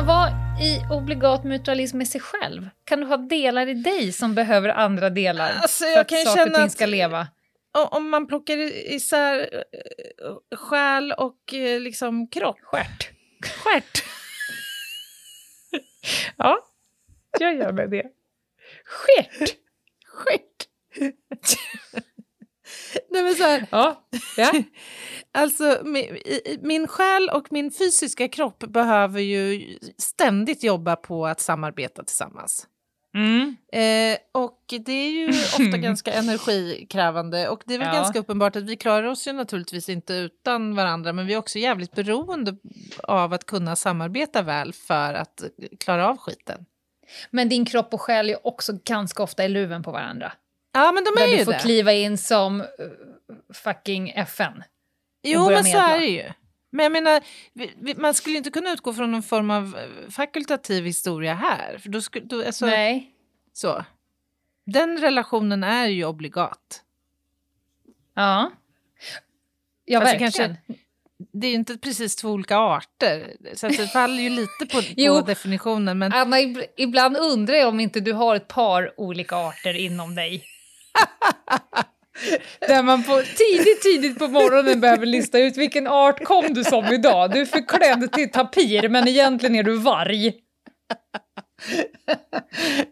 Man 0.00 0.06
vara 0.06 0.28
i 0.60 0.80
obligat 0.90 1.44
mutualism 1.44 1.98
med 1.98 2.08
sig 2.08 2.20
själv? 2.20 2.68
Kan 2.84 3.00
du 3.00 3.06
ha 3.06 3.16
delar 3.16 3.66
i 3.66 3.74
dig 3.74 4.12
som 4.12 4.34
behöver 4.34 4.68
andra 4.68 5.10
delar 5.10 5.52
Alltså, 5.62 5.84
för 5.84 6.00
att 6.00 6.10
saker 6.26 6.46
och 6.48 6.54
ting 6.54 6.64
att- 6.64 6.72
ska 6.72 6.86
leva? 6.86 7.28
Om 7.90 8.10
man 8.10 8.26
plockar 8.26 8.56
isär 8.92 9.64
eh, 9.72 10.56
själ 10.56 11.12
och 11.12 11.54
eh, 11.54 11.80
liksom 11.80 12.28
kropp. 12.28 12.58
Stjärt. 12.62 13.10
Stjärt. 13.64 14.04
Ja, 16.36 16.58
jag 17.38 17.54
gör 17.56 17.72
med 17.72 17.90
det. 17.90 18.06
Stjärt. 18.84 19.56
Stjärt. 20.06 20.66
Nej 23.10 23.22
men 23.22 23.34
så 23.34 23.42
här, 23.42 23.66
Ja, 23.70 24.08
ja. 24.36 24.52
alltså 25.32 25.78
min, 25.84 26.18
min 26.62 26.86
själ 26.88 27.28
och 27.28 27.52
min 27.52 27.70
fysiska 27.70 28.28
kropp 28.28 28.58
behöver 28.58 29.20
ju 29.20 29.76
ständigt 29.98 30.62
jobba 30.62 30.96
på 30.96 31.26
att 31.26 31.40
samarbeta 31.40 32.04
tillsammans. 32.04 32.66
Mm. 33.14 33.56
Eh, 33.72 34.18
och 34.32 34.64
det 34.86 34.92
är 34.92 35.10
ju 35.10 35.28
ofta 35.30 35.78
ganska 35.78 36.12
energikrävande 36.12 37.48
och 37.48 37.62
det 37.66 37.74
är 37.74 37.78
väl 37.78 37.88
Ja. 37.88 37.94
ganska 37.94 38.18
uppenbart 38.18 38.56
att 38.56 38.62
vi 38.62 38.76
klarar 38.76 39.04
oss 39.06 39.28
ju 39.28 39.32
naturligtvis 39.32 39.88
inte 39.88 40.14
utan 40.14 40.74
varandra 40.74 41.12
men 41.12 41.26
vi 41.26 41.34
är 41.34 41.38
också 41.38 41.58
jävligt 41.58 41.94
beroende 41.94 42.56
av 43.02 43.32
att 43.32 43.46
kunna 43.46 43.76
samarbeta 43.76 44.42
väl 44.42 44.72
för 44.72 45.14
att 45.14 45.42
klara 45.80 46.08
av 46.08 46.16
skiten. 46.16 46.64
Men 47.30 47.48
din 47.48 47.64
kropp 47.64 47.94
och 47.94 48.00
själ 48.00 48.30
är 48.30 48.46
också 48.46 48.72
ganska 48.84 49.22
ofta 49.22 49.44
i 49.44 49.48
luven 49.48 49.82
på 49.82 49.90
varandra. 49.90 50.32
Ja 50.72 50.92
men 50.92 51.04
de 51.04 51.10
är 51.10 51.26
Där 51.26 51.32
ju 51.32 51.36
du 51.38 51.44
får 51.44 51.52
det. 51.52 51.58
kliva 51.58 51.92
in 51.92 52.18
som 52.18 52.60
uh, 52.60 52.66
fucking 53.54 54.10
FN. 54.10 54.62
Jo 55.22 55.48
men 55.48 55.64
så 55.64 55.70
medla. 55.76 55.94
är 55.96 56.00
det 56.00 56.06
ju. 56.06 56.32
Men 56.72 56.82
jag 56.82 56.92
menar, 56.92 57.20
vi, 57.52 57.72
vi, 57.80 57.94
man 57.94 58.14
skulle 58.14 58.36
inte 58.38 58.50
kunna 58.50 58.70
utgå 58.72 58.92
från 58.94 59.10
någon 59.12 59.22
form 59.22 59.50
av 59.50 59.76
eh, 59.78 60.10
fakultativ 60.10 60.84
historia 60.84 61.34
här. 61.34 61.78
För 61.78 61.88
då 61.88 62.00
skulle, 62.00 62.24
då, 62.26 62.46
alltså, 62.46 62.66
Nej. 62.66 63.10
så. 63.52 63.84
Den 64.66 64.98
relationen 64.98 65.64
är 65.64 65.86
ju 65.88 66.04
obligat. 66.04 66.82
Ja. 68.14 68.50
Ja, 69.84 69.98
Alltså, 70.00 70.12
verkligen. 70.18 70.32
kanske- 70.32 70.56
Det 71.32 71.46
är 71.46 71.50
ju 71.50 71.56
inte 71.56 71.78
precis 71.78 72.16
två 72.16 72.28
olika 72.28 72.56
arter, 72.58 73.36
så 73.54 73.68
det 73.68 73.86
faller 73.92 74.22
ju 74.22 74.28
lite 74.30 74.66
på, 74.70 74.82
på 75.20 75.26
definitionen. 75.26 75.98
Men 75.98 76.12
Anna, 76.12 76.36
ib- 76.40 76.64
ibland 76.76 77.16
undrar 77.16 77.54
jag 77.54 77.68
om 77.68 77.80
inte 77.80 78.00
du 78.00 78.12
har 78.12 78.36
ett 78.36 78.48
par 78.48 79.00
olika 79.00 79.36
arter 79.36 79.74
inom 79.74 80.14
dig. 80.14 80.44
Där 82.60 82.82
man 82.82 83.02
på, 83.02 83.22
tidigt, 83.36 83.82
tidigt 83.82 84.18
på 84.18 84.28
morgonen 84.28 84.80
behöver 84.80 85.06
lista 85.06 85.38
ut 85.38 85.56
vilken 85.56 85.86
art 85.86 86.24
kom 86.24 86.54
du 86.54 86.64
som 86.64 86.84
idag. 86.86 87.30
Du 87.32 87.40
är 87.40 87.44
förklädd 87.46 88.12
till 88.12 88.30
tapir, 88.30 88.88
men 88.88 89.08
egentligen 89.08 89.54
är 89.54 89.62
du 89.62 89.76
varg. 89.76 90.34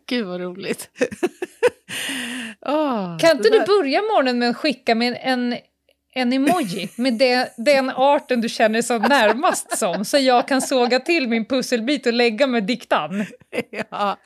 gud 0.09 0.27
vad 0.27 0.40
roligt. 0.40 0.90
Åh, 2.66 3.18
Kan 3.18 3.37
inte 3.37 3.49
du 3.49 3.61
börja 3.66 4.03
morgonen 4.03 4.38
med 4.38 4.51
att 4.51 4.57
skicka 4.57 4.94
med 4.94 5.09
en, 5.23 5.53
en 5.53 5.59
emoji 6.18 6.88
med 6.96 7.18
det, 7.18 7.54
den 7.57 7.90
arten 7.90 8.40
du 8.40 8.48
känner 8.48 8.83
så 8.83 8.98
närmast 8.98 9.78
som, 9.78 10.04
så 10.04 10.18
jag 10.18 10.48
kan 10.48 10.62
såga 10.62 11.00
till 11.00 11.28
min 11.28 11.44
pusselbit 11.44 12.07
och 12.07 12.12
lägga 12.12 12.46
med 12.46 12.64
diktan? 12.64 13.26
Ja. 13.90 14.18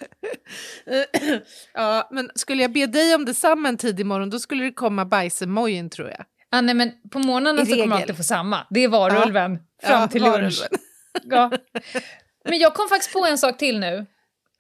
ja, 1.75 2.09
men 2.11 2.31
skulle 2.35 2.63
jag 2.63 2.73
be 2.73 2.87
dig 2.87 3.15
om 3.15 3.25
detsamma 3.25 3.69
en 3.69 3.77
tidig 3.77 4.07
morgon 4.07 4.31
då 4.31 4.39
skulle 4.39 4.65
det 4.65 4.73
komma 4.73 5.05
bajsemojin 5.05 5.91
tror 5.91 6.09
jag. 6.09 6.25
Ah, 6.51 6.61
nej, 6.61 6.75
men 6.75 6.93
på 7.11 7.19
morgnarna 7.19 7.67
så 7.67 7.73
kommer 7.73 7.87
man 7.87 7.99
alltid 7.99 8.17
få 8.17 8.23
samma. 8.23 8.67
Det 8.71 8.81
är 8.81 8.89
varulven 8.89 9.59
fram 9.83 10.01
Ja, 10.01 10.09
till 10.09 10.23
lunch. 10.23 10.63
Ja. 11.23 11.51
Men 12.45 12.59
jag 12.59 12.75
kom 12.75 12.89
faktiskt 12.89 13.13
på 13.13 13.27
en 13.27 13.39
sak 13.39 13.59
till 13.59 13.79
nu. 13.79 14.07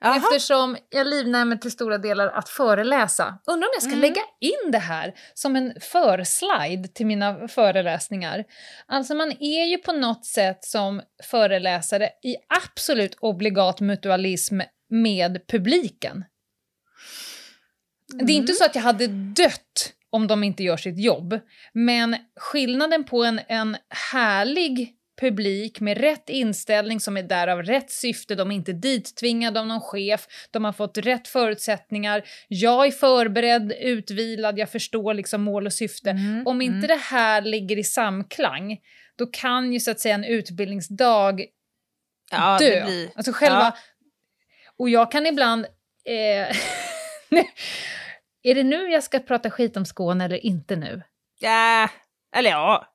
Jaha. 0.03 0.17
Eftersom 0.17 0.77
jag 0.91 1.07
livnär 1.07 1.45
mig 1.45 1.61
till 1.61 1.71
stora 1.71 1.99
delar 1.99 2.29
att 2.29 2.49
föreläsa. 2.49 3.38
Undrar 3.47 3.67
om 3.69 3.73
jag 3.75 3.83
ska 3.83 3.93
Mm. 3.93 4.01
lägga 4.01 4.23
in 4.41 4.71
det 4.73 4.79
här 4.79 5.15
som 5.35 5.57
en 5.57 5.73
förslide 5.81 6.88
till 6.88 7.07
mina 7.07 7.49
föreläsningar. 7.49 8.45
Alltså 8.87 9.15
man 9.15 9.33
är 9.41 9.65
ju 9.65 9.79
på 9.79 9.93
något 9.93 10.27
sätt 10.27 10.65
som 10.65 11.03
föreläsare 11.25 12.11
i 12.23 12.37
absolut 12.65 13.17
obligat 13.21 13.81
mutualism 13.81 14.61
med 14.91 15.47
publiken. 15.49 16.25
Det 18.15 18.33
är 18.33 18.37
inte 18.37 18.53
så 18.53 18.65
att 18.65 18.75
jag 18.75 18.83
hade 18.83 19.07
dött 19.07 19.93
om 20.11 20.27
de 20.27 20.45
inte 20.45 20.62
gör 20.62 20.77
sitt 20.77 20.99
jobb, 20.99 21.41
men 21.73 22.17
skillnaden 22.37 23.05
på 23.05 23.25
en, 23.25 23.41
en 23.49 23.77
härlig 24.12 24.97
publik 25.20 25.81
med 25.81 25.98
rätt 25.98 26.29
inställning 26.29 27.01
som 27.01 27.16
är 27.16 27.22
där 27.22 27.48
av 27.48 27.62
rätt 27.62 27.90
syfte, 27.90 28.35
de 28.35 28.51
är 28.51 28.55
inte 28.55 28.72
dittvingade 28.72 29.61
av 29.61 29.66
någon 29.66 29.81
chef, 29.81 30.27
de 30.51 30.64
har 30.64 30.72
fått 30.72 30.98
rätt 30.98 31.29
förutsättningar, 31.29 32.22
jag 32.48 32.87
är 32.87 32.90
förberedd, 32.90 33.72
utvilad, 33.81 34.59
jag 34.59 34.70
förstår 34.70 35.14
liksom 35.14 35.42
mål 35.42 35.66
och 35.66 35.72
syfte. 35.72 36.11
Mm, 36.11 36.46
Om 36.46 36.62
inte 36.62 36.87
det 36.87 37.01
här 37.01 37.42
ligger 37.42 37.79
i 37.79 37.85
samklang, 37.85 38.79
då 39.16 39.27
kan 39.27 39.72
ju 39.72 39.81
så 39.81 39.90
att 39.90 40.01
säga 40.01 40.14
en 40.14 40.25
utbildningsdag 40.25 41.44
ja, 42.31 42.59
dö. 42.59 42.85
blir... 42.85 43.11
Alltså 43.14 43.33
själva... 43.33 43.59
Ja. 43.59 43.77
Och 44.77 44.88
jag 44.88 45.12
kan 45.12 45.27
ibland... 45.27 45.66
Eh, 46.05 46.57
är 48.42 48.55
det 48.55 48.62
nu 48.62 48.90
jag 48.90 49.05
ska 49.05 49.18
prata 49.18 49.51
skit 49.51 49.77
om 49.77 49.85
Skåne 49.85 50.25
eller 50.25 50.46
inte 50.46 50.77
nu? 50.77 51.03
Ja, 51.40 51.88
eller 52.37 52.51
ja. 52.51 52.87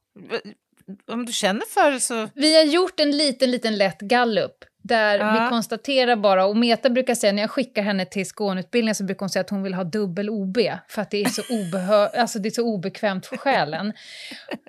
Om 1.07 1.25
du 1.25 1.33
känner 1.33 1.65
för 1.73 1.91
det 1.91 1.99
så... 1.99 2.29
Vi 2.35 2.57
har 2.57 2.63
gjort 2.63 2.99
en 2.99 3.11
liten, 3.11 3.51
liten 3.51 3.77
lätt 3.77 3.99
gallup 3.99 4.55
där 4.83 5.19
Ja. 5.19 5.43
vi 5.43 5.49
konstaterar 5.49 6.15
bara, 6.15 6.45
och 6.45 6.57
Meta 6.57 6.89
brukar 6.89 7.15
säga 7.15 7.33
när 7.33 7.41
jag 7.43 7.51
skickar 7.51 7.81
henne 7.81 8.05
till 8.05 8.25
Skåneutbildningen 8.25 8.95
så 8.95 9.03
brukar 9.03 9.19
hon 9.19 9.29
säga 9.29 9.41
att 9.41 9.49
hon 9.49 9.63
vill 9.63 9.73
ha 9.73 9.83
dubbel 9.83 10.29
OB 10.29 10.57
för 10.89 11.01
att 11.01 11.11
det 11.11 11.21
är 11.21 11.29
så, 11.29 11.41
obehö- 11.49 12.19
alltså 12.19 12.39
det 12.39 12.49
är 12.49 12.51
så 12.51 12.63
obekvämt 12.63 13.25
för 13.25 13.37
själen. 13.37 13.93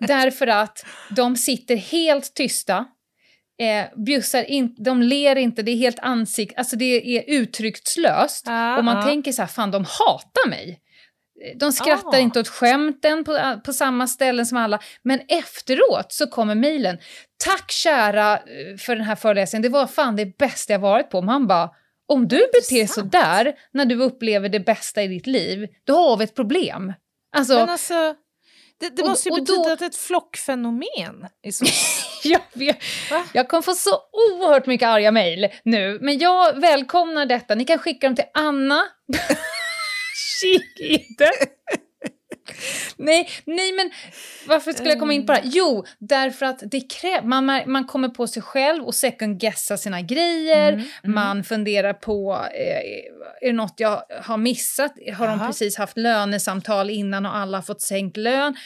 Därför 0.00 0.46
att 0.46 0.86
de 1.10 1.36
sitter 1.36 1.76
helt 1.76 2.34
tysta, 2.34 2.84
eh, 3.60 4.04
bjussar 4.04 4.42
in, 4.50 4.74
de 4.78 5.02
ler 5.02 5.36
inte, 5.36 5.62
det 5.62 5.70
är 5.70 5.76
helt 5.76 5.98
ansikt, 5.98 6.58
alltså 6.58 6.76
det 6.76 7.16
är 7.18 7.24
uttryckslöst. 7.26 8.44
Ja, 8.46 8.78
och 8.78 8.84
man 8.84 8.96
ja. 8.96 9.02
tänker 9.02 9.32
så 9.32 9.42
här, 9.42 9.46
fan 9.46 9.70
de 9.70 9.84
hatar 9.84 10.48
mig. 10.48 10.80
De 11.56 11.72
skrattar 11.72 12.14
Ah. 12.18 12.20
inte 12.20 12.40
åt 12.40 12.48
skämten 12.48 13.24
på, 13.24 13.60
på 13.64 13.72
samma 13.72 14.06
ställen 14.06 14.46
som 14.46 14.58
alla. 14.58 14.78
Men 15.02 15.20
efteråt 15.28 16.12
så 16.12 16.26
kommer 16.26 16.54
mejlen. 16.54 16.98
Tack 17.44 17.70
kära 17.70 18.32
eh, 18.36 18.76
för 18.78 18.96
den 18.96 19.04
här 19.04 19.16
föreläsningen, 19.16 19.62
det 19.62 19.68
var 19.68 19.86
fan 19.86 20.16
det 20.16 20.38
bästa 20.38 20.72
jag 20.72 20.80
varit 20.80 21.10
på. 21.10 21.22
Man 21.22 21.46
bara, 21.46 21.70
om 22.08 22.28
du 22.28 22.38
beter 22.52 22.86
så 22.86 23.00
där 23.00 23.54
när 23.72 23.84
du 23.84 23.94
upplever 24.02 24.48
det 24.48 24.60
bästa 24.60 25.02
i 25.02 25.06
ditt 25.08 25.26
liv, 25.26 25.66
då 25.86 25.94
har 25.96 26.16
vi 26.16 26.24
ett 26.24 26.34
problem. 26.34 26.92
Alltså, 27.36 27.54
Men 27.54 27.68
alltså, 27.70 28.14
Det, 28.80 28.96
det 28.96 29.02
Och- 29.02 29.08
måste 29.08 29.28
ju 29.28 29.32
och 29.32 29.38
betyda 29.40 29.62
då- 29.64 29.72
att 29.72 29.78
det 29.78 29.84
är 29.84 29.88
ett 29.88 29.96
flockfenomen. 29.96 31.26
Jag, 32.24 32.40
vet, 32.52 32.76
jag 33.32 33.48
kommer 33.48 33.62
få 33.62 33.74
så 33.74 33.90
oerhört 34.12 34.66
mycket 34.66 34.86
arga 34.88 35.10
mejl 35.10 35.48
nu, 35.64 35.98
men 36.00 36.18
jag 36.18 36.60
välkomnar 36.60 37.26
detta. 37.26 37.54
Ni 37.54 37.64
kan 37.64 37.78
skicka 37.78 38.06
dem 38.06 38.16
till 38.16 38.24
Anna. 38.34 38.82
Kik 40.42 40.80
inte. 40.80 41.30
Nej, 42.96 43.28
nej, 43.44 43.72
men 43.72 43.90
varför 44.48 44.72
skulle 44.72 44.88
jag 44.88 44.98
komma 44.98 45.12
in 45.12 45.26
på 45.26 45.32
det 45.32 45.38
här? 45.38 45.50
Jo, 45.52 45.84
därför 45.98 46.46
att 46.46 46.62
det 46.70 46.80
krävs, 46.80 47.24
man, 47.24 47.62
man 47.66 47.86
kommer 47.86 48.08
på 48.08 48.26
sig 48.26 48.42
själv 48.42 48.84
och 48.84 48.94
second 48.94 49.40
guessa 49.40 49.76
sina 49.76 50.00
grejer. 50.02 50.84
Man 51.04 51.44
funderar 51.44 51.92
på, 51.92 52.32
eh, 52.54 52.76
är 53.40 53.46
det 53.46 53.52
något 53.52 53.74
jag 53.76 54.02
har 54.22 54.36
missat? 54.36 54.92
Har 55.16 55.26
de 55.26 55.38
Jaha. 55.38 55.46
precis 55.46 55.76
haft 55.76 55.96
lönesamtal 55.98 56.90
innan 56.90 57.26
och 57.26 57.36
alla 57.36 57.58
har 57.58 57.62
fått 57.62 57.82
sänkt 57.82 58.16
lön? 58.16 58.56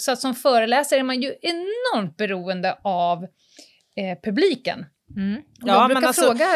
Så 0.00 0.12
att 0.12 0.20
som 0.20 0.34
föreläsare 0.34 1.00
är 1.00 1.04
man 1.04 1.22
ju 1.22 1.34
enormt 1.42 2.16
beroende 2.16 2.78
av 2.84 3.22
eh, 3.96 4.18
publiken. 4.24 4.78
Och 4.80 5.68
Ja, 5.68 5.74
jag, 5.74 5.88
brukar 5.88 6.06
alltså- 6.06 6.22
fråga, 6.22 6.46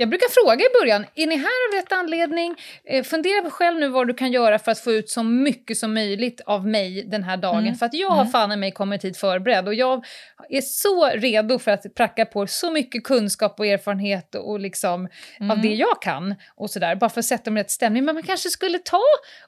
jag 0.00 0.08
brukar 0.08 0.28
fråga 0.28 0.64
i 0.64 0.68
början, 0.80 1.06
är 1.14 1.26
ni 1.26 1.36
här 1.36 1.44
av 1.68 1.74
rätt 1.82 1.92
anledning? 1.92 2.54
Eh, 2.84 3.04
fundera 3.04 3.42
på 3.42 3.50
själv 3.50 3.78
nu 3.80 3.88
vad 3.88 4.06
du 4.08 4.14
kan 4.14 4.32
göra 4.32 4.58
för 4.58 4.72
att 4.72 4.78
få 4.80 4.92
ut 4.92 5.10
så 5.10 5.22
mycket 5.22 5.76
som 5.76 5.94
möjligt 5.94 6.40
av 6.46 6.66
mig 6.66 7.04
den 7.04 7.22
här 7.24 7.36
dagen. 7.36 7.58
Mm. 7.58 7.74
För 7.74 7.86
att 7.86 7.94
jag 7.94 8.10
har 8.10 8.24
fan 8.24 8.52
i 8.52 8.56
mig 8.56 8.72
kommit 8.72 9.04
hit 9.04 9.16
förberedd 9.16 9.66
och 9.68 9.74
jag 9.74 10.04
är 10.48 10.60
så 10.60 11.06
redo 11.08 11.58
för 11.58 11.70
att 11.70 11.94
pracka 11.94 12.26
på 12.26 12.46
så 12.46 12.70
mycket 12.70 13.04
kunskap 13.04 13.60
och 13.60 13.66
erfarenhet 13.66 14.34
och 14.34 14.60
liksom 14.60 15.08
Mm. 15.40 15.50
av 15.50 15.60
det 15.62 15.68
jag 15.74 16.02
kan. 16.02 16.34
och 16.56 16.70
sådär, 16.70 16.94
Bara 16.96 17.10
för 17.10 17.20
att 17.20 17.24
sätta 17.26 17.50
mig 17.50 17.60
i 17.60 17.64
rätt 17.64 17.70
stämning. 17.70 18.04
Men 18.04 18.14
man 18.14 18.22
kanske 18.22 18.48
skulle 18.50 18.78
ta 18.78 19.00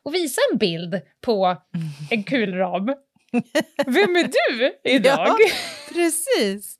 och 0.02 0.14
visa 0.14 0.40
en 0.52 0.58
bild 0.58 1.00
på 1.20 1.56
en 2.10 2.24
kulram. 2.24 2.86
Vem 3.86 4.16
är 4.16 4.30
du 4.58 4.72
idag? 4.84 5.26
Ja, 5.28 5.36
precis. 5.94 6.78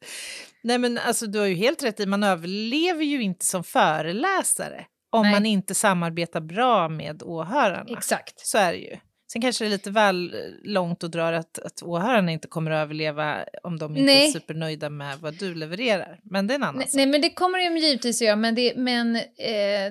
Nej, 0.63 0.79
men 0.79 0.99
alltså, 0.99 1.27
du 1.27 1.39
har 1.39 1.47
ju 1.47 1.55
helt 1.55 1.83
rätt 1.83 2.01
i, 2.01 2.07
man 2.07 2.23
överlever 2.23 3.05
ju 3.05 3.23
inte 3.23 3.45
som 3.45 3.65
föreläsare 3.65 4.87
om 5.11 5.23
Nej. 5.23 5.33
man 5.33 5.47
inte 5.47 5.75
samarbetar 5.75 6.41
bra 6.41 6.89
med 6.89 7.23
åhörarna. 7.23 7.97
Exakt. 7.99 8.47
Så 8.47 8.59
är 8.59 8.73
det 8.73 8.79
ju. 8.79 8.97
Sen 9.33 9.43
kanske 9.43 9.65
det 9.65 9.69
är 9.69 9.71
lite 9.71 9.91
väl 9.91 10.35
eh, 10.35 10.41
långt 10.65 11.05
att 11.05 11.13
dra 11.13 11.29
att, 11.29 11.59
att 11.59 11.83
åhörarna 11.83 12.33
inte 12.33 12.49
kommer 12.49 12.71
att 12.71 12.83
överleva 12.83 13.45
om 13.63 13.79
de 13.79 13.97
inte 13.97 14.07
Nej. 14.07 14.29
är 14.29 14.33
supernöjda 14.33 14.91
med 14.91 15.19
vad 15.19 15.35
du 15.35 15.55
levererar. 15.55 16.21
Men 16.23 16.47
det 16.47 16.55
är 16.55 16.57
en 16.57 16.63
annan 16.63 16.77
Nej, 16.77 16.87
sak. 16.89 16.97
nej, 16.97 17.07
men 17.07 17.21
det 17.21 17.31
kommer 17.31 17.59
de 17.59 17.77
givetvis 17.77 18.23
att 18.23 18.27
göra, 18.27 18.37
men, 18.37 18.55
det, 18.55 18.73
men 18.77 19.17
eh, 19.17 19.23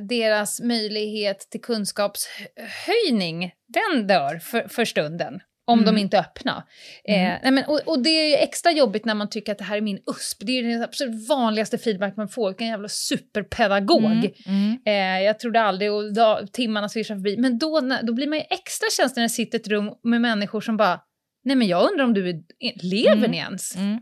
deras 0.10 0.62
möjlighet 0.62 1.40
till 1.52 1.62
kunskapshöjning, 1.62 3.52
den 3.68 4.08
dör 4.08 4.40
för, 4.40 4.68
för 4.68 4.86
stunden. 4.86 5.40
Om 5.72 5.80
Mm. 5.80 5.96
de 5.96 6.02
inte 6.02 6.18
är 6.18 6.22
öppna. 6.22 6.68
Eh, 7.04 7.16
nej, 7.16 7.52
men, 7.52 7.66
och, 7.66 7.80
och 7.86 8.04
det 8.04 8.10
är 8.10 8.28
ju 8.30 8.36
extra 8.36 8.72
jobbigt 8.72 9.06
när 9.06 9.16
man 9.16 9.30
tycker 9.30 9.52
att 9.52 9.58
det 9.58 9.64
här 9.64 9.78
är 9.78 9.82
min 9.82 10.00
USP. 10.12 10.38
Det 10.46 10.52
är 10.52 10.64
den 10.64 10.84
absolut 10.84 11.28
vanligaste 11.30 11.78
feedback 11.78 12.18
man 12.18 12.30
får. 12.30 12.50
Vilken 12.50 12.68
jävla 12.68 12.88
superpedagog. 12.90 14.02
Mm. 14.46 14.78
Eh, 14.86 15.26
jag 15.26 15.40
trodde 15.40 15.62
aldrig, 15.62 15.92
och 15.92 16.14
dag, 16.14 16.52
timmarna 16.54 16.90
svischar 16.90 17.16
förbi. 17.16 17.38
Men 17.38 17.58
då, 17.58 17.80
då 18.04 18.14
blir 18.14 18.28
man 18.28 18.38
ju 18.38 18.44
extra 18.50 18.88
känslig 18.98 19.22
när 19.22 19.26
det 19.28 19.30
sitter 19.30 19.58
i 19.58 19.62
ett 19.62 19.68
rum 19.68 19.92
med 20.04 20.22
människor 20.22 20.62
som 20.62 20.78
bara, 20.78 21.02
nej 21.44 21.56
men 21.56 21.68
jag 21.68 21.92
undrar 21.92 22.06
om 22.06 22.14
du 22.14 22.30
är, 22.30 22.36
lever 22.84 23.18
Mm. 23.18 23.32
ni 23.32 23.38
ens? 23.38 23.76
Mm. 23.76 24.00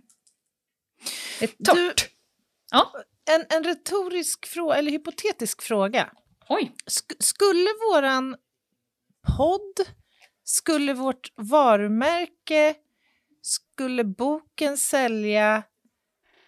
Det 1.39 1.45
är 1.45 1.63
torrt. 1.65 1.75
Du- 1.97 2.15
Ja. 2.71 2.91
En, 3.35 3.57
en 3.57 3.63
retorisk 3.63 4.45
fråga, 4.47 4.75
eller 4.75 4.91
hypotetisk 4.91 5.61
fråga. 5.61 6.09
Oj. 6.49 6.71
Sk- 6.89 7.15
skulle 7.19 7.69
våran 7.93 8.35
podd, 9.37 9.87
skulle 10.49 10.93
vårt 10.93 11.31
varumärke, 11.35 12.75
skulle 13.41 14.03
boken 14.03 14.77
sälja 14.77 15.63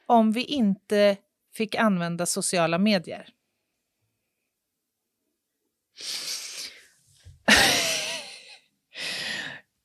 om 0.05 0.31
vi 0.31 0.43
inte 0.43 1.17
fick 1.53 1.75
använda 1.75 2.25
sociala 2.25 2.77
medier? 2.77 3.29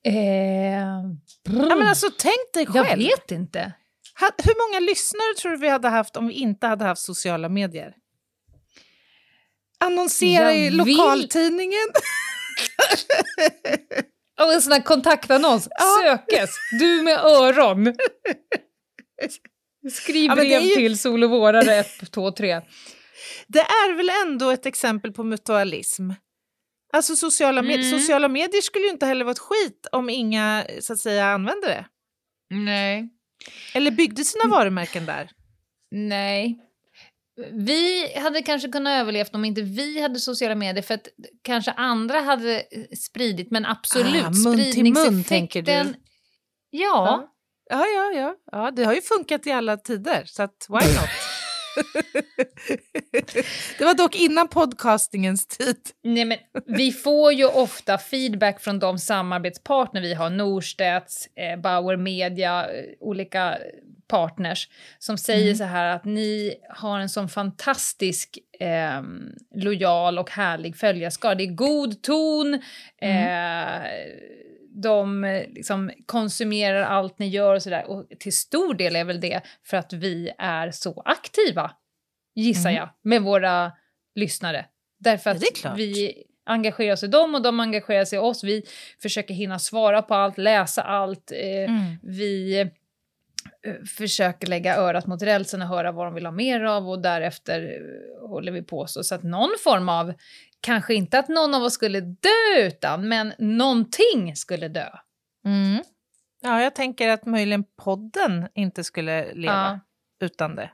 Eh, 0.04 0.14
Ja, 1.48 1.76
men 1.76 1.82
alltså, 1.88 2.06
tänk 2.18 2.52
dig 2.54 2.66
själv. 2.66 2.86
jag 2.88 2.96
vet 2.96 3.30
inte. 3.30 3.72
Hur 4.44 4.68
många 4.70 4.80
lyssnare 4.80 5.34
tror 5.40 5.52
du 5.52 5.58
vi 5.58 5.68
hade 5.68 5.88
haft 5.88 6.16
om 6.16 6.26
vi 6.28 6.34
inte 6.34 6.66
hade 6.66 6.84
haft 6.84 7.02
sociala 7.02 7.48
medier? 7.48 7.94
Annonsera 9.80 10.42
Jag 10.52 10.58
i 10.58 10.62
vill- 10.62 10.76
lokaltidningen. 10.76 11.86
Och 14.40 14.52
en 14.52 14.62
sån 14.62 14.72
här 14.72 14.82
kontaktannons. 14.82 15.68
Sökes. 16.02 16.50
Du 16.78 17.02
med 17.02 17.18
öron. 17.18 17.94
Skriv 19.92 20.24
Ja, 20.24 20.34
brev 20.34 20.52
är 20.52 20.60
ju- 20.60 20.74
till 20.74 20.98
Sol 20.98 21.24
och 21.24 21.30
vårare 21.30 21.74
1, 21.74 22.12
2, 22.12 22.30
3. 22.32 22.60
Det 23.46 23.58
är 23.60 23.96
väl 23.96 24.10
ändå 24.26 24.50
ett 24.50 24.66
exempel 24.66 25.12
på 25.12 25.24
mutualism? 25.24 26.10
Alltså 26.92 27.16
sociala, 27.16 27.62
med- 27.62 27.80
Mm. 27.80 27.98
sociala 27.98 28.28
medier 28.28 28.62
skulle 28.62 28.84
ju 28.84 28.90
inte 28.90 29.06
heller 29.06 29.24
vara 29.24 29.32
ett 29.32 29.38
skit 29.38 29.86
om 29.92 30.10
inga 30.10 30.64
så 30.80 30.92
att 30.92 30.98
säga 30.98 31.26
använde 31.26 31.66
det. 31.66 31.86
Nej. 32.54 33.08
Eller 33.74 33.90
byggde 33.90 34.24
sina 34.24 34.44
varumärken 34.48 35.06
där. 35.06 35.30
Nej. 35.90 36.58
Vi 37.52 38.12
hade 38.18 38.42
kanske 38.42 38.68
kunnat 38.68 39.00
överleva 39.00 39.28
om 39.32 39.44
inte 39.44 39.62
vi 39.62 40.00
hade 40.00 40.20
sociala 40.20 40.54
medier 40.54 40.82
för 40.82 40.94
att 40.94 41.08
kanske 41.42 41.70
andra 41.70 42.20
hade 42.20 42.56
eh, 42.56 42.96
spridit, 42.98 43.50
men 43.50 43.66
absolut. 43.66 44.24
Ah, 44.24 44.30
mun 44.30 44.72
till 44.72 44.92
mun, 44.92 45.24
tänker 45.24 45.62
du? 45.62 45.94
Ja. 46.70 47.32
Ja, 47.70 47.86
ja, 47.86 48.12
ja. 48.14 48.34
ja. 48.52 48.70
Det 48.70 48.84
har 48.84 48.94
ju 48.94 49.02
funkat 49.02 49.46
i 49.46 49.52
alla 49.52 49.76
tider, 49.76 50.22
så 50.26 50.42
att 50.42 50.66
why 50.68 50.94
not? 50.94 51.08
det 53.78 53.84
var 53.84 53.94
dock 53.94 54.16
innan 54.16 54.48
podcastingens 54.48 55.46
tid. 55.46 55.76
Nej, 56.04 56.24
men 56.24 56.38
vi 56.66 56.92
får 56.92 57.32
ju 57.32 57.46
ofta 57.46 57.98
feedback 57.98 58.60
från 58.60 58.78
de 58.78 58.98
samarbetspartner 58.98 60.00
vi 60.00 60.14
har, 60.14 60.30
Norstedts, 60.30 61.26
eh, 61.26 61.60
Bauer 61.60 61.96
Media, 61.96 62.64
eh, 62.64 62.84
olika 63.00 63.58
partners, 64.08 64.68
som 64.98 65.18
säger 65.18 65.44
Mm. 65.44 65.56
så 65.56 65.64
här 65.64 65.86
att 65.96 66.04
ni 66.04 66.54
har 66.68 67.00
en 67.00 67.08
sån 67.08 67.28
fantastisk 67.28 68.38
eh, 68.60 69.02
lojal 69.54 70.18
och 70.18 70.30
härlig 70.30 70.76
följarskara. 70.76 71.34
Det 71.34 71.44
är 71.44 71.54
god 71.54 72.02
ton, 72.02 72.62
Mm. 73.02 73.82
eh, 73.82 73.90
de 74.82 75.24
eh, 75.24 75.42
liksom 75.48 75.90
konsumerar 76.06 76.82
allt 76.82 77.18
ni 77.18 77.28
gör 77.28 77.54
och 77.54 77.62
sådär. 77.62 77.84
Och 77.90 78.06
till 78.18 78.36
stor 78.36 78.74
del 78.74 78.96
är 78.96 79.04
väl 79.04 79.20
det 79.20 79.40
för 79.64 79.76
att 79.76 79.92
vi 79.92 80.30
är 80.38 80.70
så 80.70 81.02
aktiva, 81.04 81.70
gissar 82.34 82.70
Mm. 82.70 82.74
jag, 82.80 82.88
med 83.02 83.22
våra 83.22 83.72
lyssnare. 84.14 84.66
Därför 84.98 85.30
Ja, 85.30 85.36
att 85.36 85.56
klart. 85.56 85.78
vi 85.78 86.22
engagerar 86.46 86.92
oss 86.92 87.02
i 87.02 87.06
dem 87.06 87.34
och 87.34 87.42
de 87.42 87.60
engagerar 87.60 88.04
sig 88.04 88.16
i 88.16 88.20
oss. 88.20 88.44
Vi 88.44 88.62
försöker 89.02 89.34
hinna 89.34 89.58
svara 89.58 90.02
på 90.02 90.14
allt, 90.14 90.38
läsa 90.38 90.82
allt. 90.82 91.32
Eh, 91.32 91.70
Mm. 91.70 91.96
Vi 92.02 92.66
försöker 93.96 94.46
lägga 94.46 94.76
örat 94.76 95.06
mot 95.06 95.22
rälsen 95.22 95.62
och 95.62 95.68
höra 95.68 95.92
vad 95.92 96.06
de 96.06 96.14
vill 96.14 96.26
ha 96.26 96.32
mer 96.32 96.60
av 96.60 96.88
och 96.88 97.02
därefter 97.02 97.62
eh, 97.62 98.28
håller 98.28 98.52
vi 98.52 98.62
på 98.62 98.86
så. 98.86 99.04
Så 99.04 99.14
att 99.14 99.22
någon 99.22 99.54
form 99.64 99.88
av, 99.88 100.14
kanske 100.60 100.94
inte 100.94 101.18
att 101.18 101.28
någon 101.28 101.54
av 101.54 101.62
oss 101.62 101.74
skulle 101.74 102.00
dö 102.00 102.58
utan, 102.58 103.08
men 103.08 103.32
någonting 103.38 104.36
skulle 104.36 104.68
dö. 104.68 104.88
Mm. 105.44 105.82
Ja, 106.42 106.62
jag 106.62 106.74
tänker 106.74 107.08
att 107.08 107.26
möjligen 107.26 107.64
podden 107.82 108.48
inte 108.54 108.84
skulle 108.84 109.34
leva 109.34 109.80
utan 110.20 110.54
det. 110.54 110.70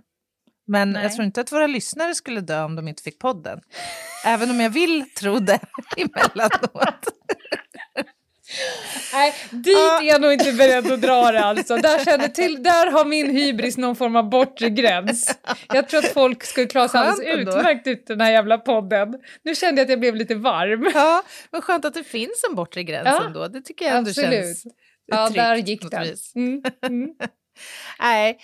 Men 0.67 0.91
Nej. 0.91 1.03
jag 1.03 1.13
tror 1.13 1.25
inte 1.25 1.41
att 1.41 1.53
våra 1.53 1.67
lyssnare 1.67 2.15
skulle 2.15 2.41
dö 2.41 2.63
om 2.63 2.77
de 2.77 2.89
inte 2.89 3.03
fick 3.03 3.19
podden. 3.19 3.61
Även 4.27 4.51
om 4.51 4.61
jag 4.61 4.71
vill 4.71 5.11
tro 5.11 5.39
det 5.39 5.61
emellanåt. 5.97 7.05
Nej, 9.13 9.35
dit 9.51 9.77
är 9.77 10.03
jag 10.03 10.21
nog 10.21 10.33
inte 10.33 10.53
beredd 10.53 10.93
att 10.93 11.03
dra 11.03 11.33
det 11.33 11.45
alltså. 11.45 11.77
Där, 11.77 12.05
känner 12.05 12.29
till, 12.29 12.63
där 12.63 12.91
har 12.91 13.05
min 13.05 13.31
hybris 13.31 13.77
någon 13.77 13.97
form 13.97 14.17
av 14.17 14.31
bortre 14.31 14.71
gräns. 14.71 15.39
Jag 15.69 15.89
tror 15.89 16.01
att 16.01 16.13
folk 16.13 16.45
skulle 16.45 16.67
klara 16.67 16.89
sig 16.89 17.01
alldeles 17.01 17.49
utmärkt 17.49 17.87
ut 17.87 18.07
den 18.07 18.21
här 18.21 18.31
jävla 18.31 18.59
podden. 18.59 19.15
Nu 19.43 19.55
kände 19.55 19.81
jag 19.81 19.87
att 19.87 19.91
jag 19.91 20.01
blev 20.01 20.17
lite 20.17 20.35
varm. 20.35 20.91
Ja, 20.95 21.23
men 21.51 21.63
skönt 21.63 21.85
att 21.85 21.95
det 21.95 22.05
finns 22.05 22.45
en 22.51 22.55
bortre 22.55 22.83
gräns 22.85 23.09
Ja, 23.11 23.25
ändå. 23.27 23.49
Det 23.49 23.61
tycker 23.61 23.85
jag 23.85 23.97
ändå 23.97 24.11
absolut. 24.11 24.33
känns 24.33 24.65
Ja, 25.07 25.27
tryggt 25.27 25.37
där 25.37 25.55
på 25.55 25.69
gick 25.69 25.91
den. 25.91 26.17
Mm, 26.35 26.63
mm. 26.87 27.11
Nej, 28.01 28.39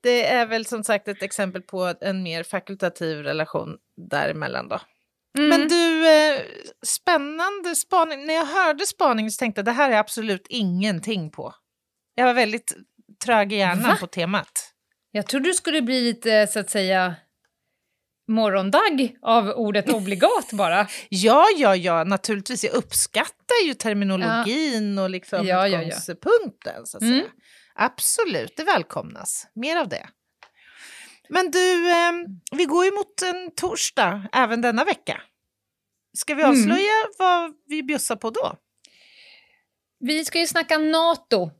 det 0.00 0.26
är 0.26 0.46
väl 0.46 0.66
som 0.66 0.84
sagt 0.84 1.08
ett 1.08 1.22
exempel 1.22 1.62
på 1.62 1.94
en 2.00 2.22
mer 2.22 2.42
fakultativ 2.42 3.18
relation 3.18 3.76
däremellan 4.10 4.68
då. 4.68 4.80
Mm. 5.38 5.48
Men 5.48 5.68
du, 5.68 6.08
eh, 6.08 6.40
spännande 6.86 7.76
spaning. 7.76 8.26
När 8.26 8.34
jag 8.34 8.46
hörde 8.46 8.86
spaningen 8.86 9.30
så 9.30 9.38
tänkte 9.38 9.58
jag 9.58 9.64
det 9.64 9.72
här 9.72 9.90
är 9.90 9.96
absolut 9.98 10.46
ingenting 10.48 11.30
på. 11.30 11.54
Jag 12.14 12.24
var 12.24 12.34
väldigt 12.34 12.76
trög 13.24 13.52
i 13.52 13.56
hjärnan 13.56 13.82
Va? 13.90 13.96
på 14.00 14.06
temat. 14.06 14.70
Jag 15.10 15.26
trodde 15.26 15.48
du 15.48 15.54
skulle 15.54 15.82
bli 15.82 16.00
lite, 16.00 16.46
så 16.46 16.58
att 16.60 16.70
säga, 16.70 17.14
morgondagg 18.28 19.16
av 19.22 19.48
ordet 19.50 19.88
obligat 19.94 20.52
bara. 20.52 20.86
Ja, 21.08 21.46
ja, 21.56 21.76
ja, 21.76 22.04
naturligtvis. 22.04 22.64
Jag 22.64 22.74
uppskattar 22.74 23.66
ju 23.66 23.74
terminologin 23.74 24.98
och 24.98 25.10
liksom 25.10 25.46
Ja, 25.46 25.68
ja, 25.68 25.82
ja. 25.82 25.82
utgångspunkten. 25.82 26.86
Så 26.86 26.96
att 26.96 27.02
Mm. 27.02 27.18
säga. 27.18 27.30
Absolut, 27.74 28.56
det 28.56 28.64
välkomnas. 28.64 29.46
Mer 29.54 29.76
av 29.76 29.88
det. 29.88 30.06
Men 31.34 31.50
du, 31.50 31.90
eh, 31.90 32.12
vi 32.56 32.64
går 32.64 32.84
ju 32.84 32.90
mot 32.90 33.22
en 33.22 33.50
torsdag 33.56 34.28
även 34.32 34.60
denna 34.60 34.84
vecka. 34.84 35.20
Ska 36.16 36.34
vi 36.34 36.42
Mm. 36.42 36.50
avslöja 36.52 36.92
vad 37.18 37.52
vi 37.66 37.82
bjussar 37.82 38.16
på 38.16 38.30
då? 38.30 38.56
Vi 40.00 40.24
ska 40.24 40.38
ju 40.38 40.46
snacka 40.46 40.78
NATO. 40.78 41.50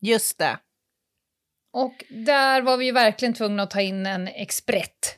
Just 0.00 0.38
det. 0.38 0.58
Och 1.72 2.04
där 2.10 2.62
var 2.62 2.76
vi 2.76 2.84
ju 2.84 2.92
verkligen 2.92 3.34
tvungna 3.34 3.62
att 3.62 3.70
ta 3.70 3.80
in 3.80 4.06
en 4.06 4.28
expert. 4.28 5.16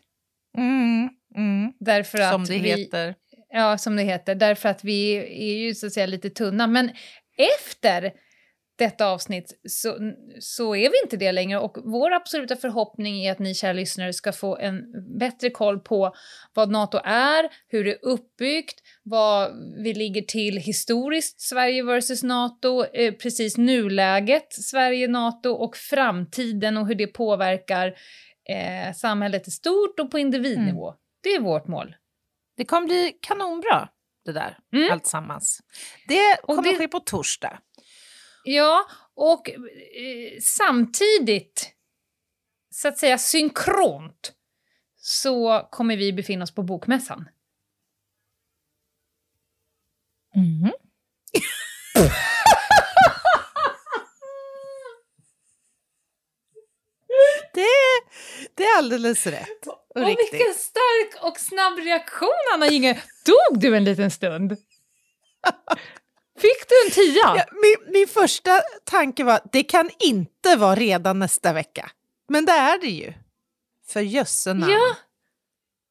Mm, 0.59 1.09
mm. 1.37 1.73
Därför 1.81 2.19
att 2.19 2.33
Som 2.33 2.45
det 2.45 2.59
vi, 2.59 2.69
heter. 2.69 3.15
Ja, 3.49 3.79
som 3.79 3.97
det 3.97 4.03
heter. 4.03 4.35
Därför 4.35 4.69
att 4.69 4.85
vi 4.85 5.15
är 5.51 5.55
ju 5.57 5.75
så 5.75 5.87
att 5.87 5.93
säga 5.93 6.07
lite 6.07 6.31
tunna. 6.31 6.67
Men 6.67 6.91
efter 7.37 8.13
detta 8.77 9.07
avsnitt 9.07 9.61
så, 9.69 9.99
så 10.41 10.75
är 10.77 10.91
vi 10.91 10.95
inte 11.05 11.17
det 11.17 11.33
längre. 11.33 11.59
Och 11.59 11.77
vår 11.85 12.13
absoluta 12.13 12.57
förhoppning 12.57 13.25
är 13.25 13.33
att 13.33 13.39
ni 13.39 13.55
kära 13.55 13.73
lyssnare 13.73 14.13
ska 14.13 14.33
få 14.33 14.57
en 14.57 14.83
bättre 15.19 15.51
koll 15.51 15.81
på 15.81 16.15
vad 16.55 16.71
NATO 16.71 16.99
är, 17.05 17.49
hur 17.69 17.85
det 17.85 17.91
är 17.91 17.99
uppbyggt, 18.05 18.81
vad 19.03 19.51
vi 19.85 19.95
ligger 19.95 20.23
till 20.23 20.57
historiskt, 20.57 21.41
Sverige 21.41 21.83
versus 21.85 22.23
NATO, 22.23 22.85
eh, 22.85 23.13
precis 23.15 23.57
nuläget, 23.57 24.53
Sverige-NATO 24.53 25.51
och 25.51 25.77
framtiden 25.77 26.77
och 26.77 26.89
hur 26.89 26.95
det 26.95 27.07
påverkar 27.07 27.87
eh, 28.49 28.95
samhället 28.95 29.49
i 29.49 29.51
stort 29.51 30.01
och 30.01 30.11
på 30.11 30.19
individnivå. 30.19 30.95
Det 31.23 31.29
är 31.29 31.41
vårt 31.41 31.67
mål. 31.69 31.97
Det 32.57 32.65
kommer 32.65 32.87
bli 32.87 33.19
kanonbra, 33.21 33.89
det 34.25 34.33
där, 34.33 34.59
Mm. 34.75 34.93
alltsammans. 34.93 35.61
Det 36.09 36.37
kommer 36.43 36.63
det- 36.63 36.79
ske 36.79 36.89
på 36.89 37.01
torsdag. 37.01 37.59
Ja, 38.45 38.87
och 39.15 39.51
eh, 39.51 39.57
samtidigt, 40.43 41.71
så 42.71 42.89
att 42.89 42.99
säga 42.99 43.19
synkront, 43.19 44.33
så 44.97 45.69
kommer 45.71 45.97
vi 45.97 46.13
befinna 46.13 46.43
oss 46.43 46.55
på 46.55 46.63
Bokmässan. 46.63 47.29
Mhm. 50.35 50.73
det, 57.55 57.67
det 58.55 58.65
är 58.65 58.79
alldeles 58.79 59.27
rätt. 59.27 59.67
Och, 59.67 59.97
Och 60.01 60.07
riktigt. 60.07 60.33
vilken 60.33 60.55
stark 60.55 61.25
och 61.25 61.39
snabb 61.41 61.79
reaktion, 61.79 62.29
Anna 62.55 62.67
Inge! 62.69 63.03
Dog 63.27 63.61
du 63.61 63.77
en 63.77 63.85
liten 63.85 64.11
stund? 64.11 64.57
Fick 66.39 66.69
du 66.69 66.87
en 66.87 66.91
tia? 66.91 67.23
Ja, 67.37 67.45
min, 67.53 67.93
min 67.93 68.09
första 68.09 68.51
tanke 68.85 69.25
var 69.25 69.41
det 69.53 69.63
kan 69.63 69.91
inte 69.99 70.57
vara 70.57 70.75
redan 70.75 71.19
nästa 71.19 71.53
vecka. 71.53 71.91
Men 72.29 72.45
det 72.45 72.53
är 72.53 72.81
det 72.81 72.91
ju. 72.91 73.13
För 73.89 74.01
jösse. 74.01 74.51
Ja. 74.51 74.97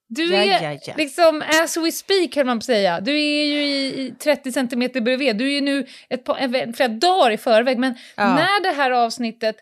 Du 0.09 0.35
är 0.35 0.43
ja, 0.43 0.79
ja. 0.85 0.93
liksom 0.97 1.43
as 1.63 1.77
we 1.77 1.91
speak 1.91 2.31
kan 2.31 2.45
man 2.45 2.61
säga. 2.61 3.01
Du 3.01 3.11
är 3.11 3.45
ju 3.45 3.63
i, 3.63 4.05
i 4.05 4.11
30 4.11 4.51
centimeter 4.51 5.01
bredvid. 5.01 5.37
Du 5.37 5.45
är 5.45 5.51
ju 5.51 5.61
nu 5.61 5.87
ett 6.09 6.23
par, 6.23 6.73
flera 6.73 6.89
dagar 6.89 7.31
i 7.31 7.37
förväg. 7.37 7.79
Men 7.79 7.95
när 8.17 8.63
det 8.63 8.75
här 8.75 8.91
avsnittet 8.91 9.55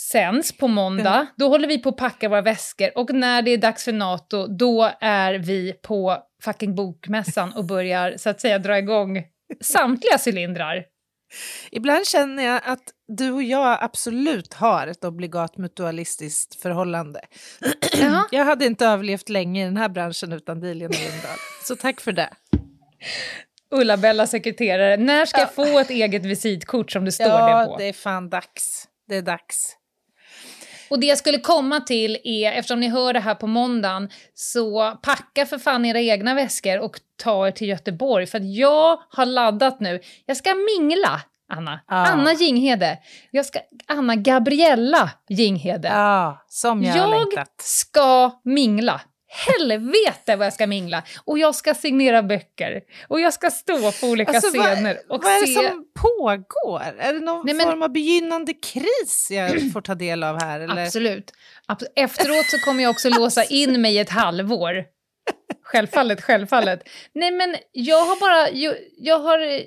sänds 0.00 0.52
på 0.52 0.68
måndag, 0.68 1.26
då 1.36 1.48
håller 1.48 1.68
vi 1.68 1.78
på 1.78 1.88
att 1.88 1.96
packa 1.96 2.28
våra 2.28 2.42
väskor. 2.42 2.98
Och 2.98 3.14
när 3.14 3.42
det 3.42 3.50
är 3.50 3.58
dags 3.58 3.84
för 3.84 3.92
NATO, 3.92 4.46
då 4.46 4.90
är 5.00 5.34
vi 5.34 5.72
på 5.72 6.18
fucking 6.42 6.74
bokmässan 6.74 7.52
och 7.52 7.64
börjar 7.64 8.16
så 8.16 8.30
att 8.30 8.40
säga 8.40 8.58
dra 8.58 8.78
igång 8.78 9.24
samtliga 9.60 10.18
cylindrar. 10.26 10.84
Ibland 11.70 12.06
känner 12.06 12.42
jag 12.42 12.60
att 12.64 12.82
du 13.08 13.30
och 13.30 13.42
jag 13.42 13.78
absolut 13.80 14.54
har 14.54 14.86
ett 14.86 15.04
obligat 15.04 15.56
mutualistiskt 15.56 16.54
förhållande. 16.62 17.20
Jaha. 17.92 18.26
Jag 18.30 18.44
hade 18.44 18.66
inte 18.66 18.86
överlevt 18.86 19.28
länge 19.28 19.62
i 19.62 19.64
den 19.64 19.76
här 19.76 19.88
branschen 19.88 20.32
utan 20.32 20.60
dig, 20.60 20.74
Lena 20.74 20.90
Lindahl. 20.90 21.38
Så 21.64 21.76
tack 21.76 22.00
för 22.00 22.12
det. 22.12 22.30
Ulla-Bella 23.70 24.26
sekreterare, 24.26 24.96
när 24.96 25.26
ska 25.26 25.40
jag 25.40 25.54
få 25.54 25.78
ett 25.78 25.90
eget 25.90 26.26
visitkort 26.26 26.90
som 26.90 27.04
det 27.04 27.12
står 27.12 27.24
det 27.24 27.30
ja, 27.30 27.64
på? 27.66 27.76
det 27.76 27.84
är 27.84 27.92
fan 27.92 28.30
dags. 28.30 28.88
Det 29.08 29.16
är 29.16 29.22
dags. 29.22 29.76
Och 30.90 31.00
det 31.00 31.06
jag 31.06 31.18
skulle 31.18 31.38
komma 31.38 31.80
till 31.80 32.18
är, 32.24 32.52
eftersom 32.52 32.80
ni 32.80 32.88
hör 32.88 33.12
det 33.12 33.20
här 33.20 33.34
på 33.34 33.46
måndagen, 33.46 34.08
så 34.34 34.98
packa 35.02 35.46
för 35.46 35.58
fan 35.58 35.84
era 35.84 36.00
egna 36.00 36.34
väskor 36.34 36.78
och 36.78 36.96
ta 37.22 37.46
er 37.46 37.50
till 37.50 37.68
Göteborg. 37.68 38.26
För 38.26 38.38
att 38.38 38.54
jag 38.54 39.00
har 39.10 39.26
laddat 39.26 39.80
nu. 39.80 40.00
Jag 40.26 40.36
ska 40.36 40.54
mingla, 40.54 41.20
Anna. 41.52 41.80
Ja. 41.88 41.94
Anna 41.94 42.32
Jinghede. 42.32 42.98
Jag 43.30 43.46
ska, 43.46 43.58
Anna 43.86 44.16
Gabriella 44.16 45.10
Jinghede. 45.28 45.88
Ja, 45.88 46.44
som 46.48 46.82
jag, 46.82 46.92
har 46.92 46.98
jag 46.98 47.10
längtat. 47.10 47.54
ska 47.58 48.30
mingla. 48.44 49.00
Helvete 49.32 50.36
vad 50.36 50.46
jag 50.46 50.52
ska 50.52 50.66
mingla! 50.66 51.02
Och 51.24 51.38
jag 51.38 51.54
ska 51.54 51.74
signera 51.74 52.22
böcker. 52.22 52.80
Och 53.08 53.20
jag 53.20 53.32
ska 53.34 53.50
stå 53.50 53.92
på 53.92 54.06
olika 54.06 54.32
Alltså, 54.32 54.50
scener 54.50 54.98
och 55.08 55.22
Vad 55.24 55.32
är 55.32 55.40
det 55.40 55.46
se... 55.46 55.54
som 55.68 55.84
pågår? 56.00 56.82
Är 56.98 57.12
det 57.12 57.20
någon 57.20 57.46
Nej, 57.46 57.54
men- 57.54 57.66
form 57.66 57.82
av 57.82 57.92
begynnande 57.92 58.52
kris 58.54 59.28
jag 59.30 59.50
får 59.72 59.80
ta 59.80 59.94
del 59.94 60.22
av 60.24 60.40
här? 60.42 60.60
Eller? 60.60 60.84
Absolut. 60.84 61.32
Abs- 61.68 61.86
Efteråt 61.96 62.46
så 62.46 62.58
kommer 62.58 62.82
jag 62.82 62.90
också 62.90 63.08
låsa 63.08 63.44
in 63.44 63.80
mig 63.80 63.98
ett 63.98 64.10
halvår. 64.10 64.84
Självfallet, 65.62 66.22
självfallet. 66.22 66.88
Nej, 67.12 67.30
men 67.30 67.56
jag 67.72 68.04
har 68.04 68.20
bara... 68.20 68.50
Jag, 68.50 68.74
jag 68.96 69.18
har 69.18 69.38
eh, 69.38 69.60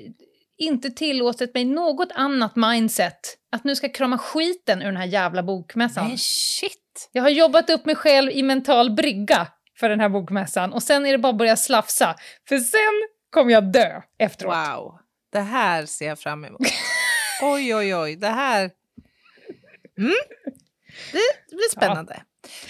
inte 0.57 0.89
tillåtit 0.89 1.53
mig 1.53 1.65
något 1.65 2.09
annat 2.15 2.55
mindset. 2.55 3.19
Att 3.51 3.63
nu 3.63 3.75
ska 3.75 3.87
jag 3.87 3.95
krama 3.95 4.17
skiten 4.17 4.81
ur 4.81 4.85
den 4.85 4.97
här 4.97 5.05
jävla 5.05 5.43
bokmässan. 5.43 6.07
Men 6.07 6.17
shit! 6.17 6.77
Jag 7.11 7.23
har 7.23 7.29
jobbat 7.29 7.69
upp 7.69 7.85
mig 7.85 7.95
själv 7.95 8.31
i 8.31 8.43
mental 8.43 8.91
brygga 8.91 9.47
för 9.79 9.89
den 9.89 9.99
här 9.99 10.09
bokmässan. 10.09 10.73
Och 10.73 10.83
sen 10.83 11.05
är 11.05 11.11
det 11.11 11.17
bara 11.17 11.29
att 11.29 11.37
börja 11.37 11.55
slafsa. 11.55 12.15
För 12.47 12.57
sen 12.57 13.09
kommer 13.29 13.51
jag 13.51 13.71
dö 13.71 14.01
efteråt. 14.17 14.55
Wow, 14.55 14.99
det 15.31 15.39
här 15.39 15.85
ser 15.85 16.07
jag 16.07 16.19
fram 16.19 16.45
emot. 16.45 16.61
oj, 17.41 17.75
oj, 17.75 17.95
oj, 17.95 18.15
det 18.15 18.27
här... 18.27 18.71
Mm. 19.97 20.13
Det 21.49 21.55
blir 21.55 21.71
spännande. 21.71 22.23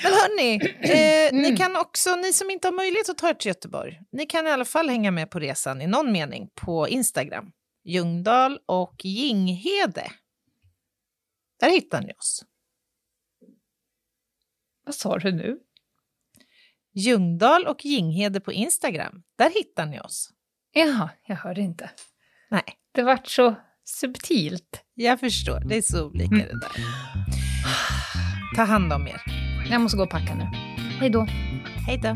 Men 0.03 0.11
hörni, 0.11 0.55
eh, 0.82 1.34
ni 1.34 1.57
kan 1.57 1.76
också, 1.76 2.15
ni 2.15 2.34
som 2.34 2.49
inte 2.49 2.67
har 2.67 2.74
möjlighet 2.74 3.09
att 3.09 3.17
ta 3.17 3.30
er 3.30 3.34
till 3.34 3.47
Göteborg, 3.47 3.99
ni 4.11 4.26
kan 4.26 4.47
i 4.47 4.51
alla 4.51 4.65
fall 4.65 4.89
hänga 4.89 5.11
med 5.11 5.32
på 5.32 5.39
resan 5.39 5.82
i 5.82 5.88
någon 5.88 6.11
mening 6.11 6.49
på 6.55 6.88
Instagram. 6.88 7.51
Ljungdahl 7.84 8.59
och 8.65 9.05
Jinghede. 9.05 10.11
Där 11.59 11.69
hittar 11.69 12.01
ni 12.01 12.13
oss. 12.13 12.43
Vad 14.86 14.96
sa 14.96 15.18
du 15.20 15.32
nu? 15.32 15.58
Ljungdahl 16.96 17.68
och 17.68 17.86
Jinghede 17.86 18.40
på 18.40 18.52
Instagram. 18.54 19.24
Där 19.38 19.50
hittar 19.50 19.86
ni 19.86 20.00
oss. 20.00 20.30
Jaha, 20.74 21.10
jag 21.28 21.36
hörde 21.36 21.62
inte. 21.62 21.90
Nej, 22.52 22.64
Det 22.92 23.02
vart 23.04 23.28
så 23.28 23.56
subtilt. 23.84 24.84
jag 24.94 25.20
förstår. 25.20 25.60
Det 25.66 25.78
är 25.78 25.82
så 25.82 26.06
olika 26.06 26.36
det 26.36 26.60
där. 26.60 26.72
Ta 28.56 28.64
hand 28.64 28.94
om 28.94 29.08
er. 29.08 29.22
Jag 29.72 29.82
måste 29.82 29.98
gå 29.98 30.04
och 30.04 30.10
packa 30.10 30.36
nu. 30.36 30.44
Hej 31.00 31.10
då. 31.10 31.28
Hej 31.88 31.98
då. 31.98 32.16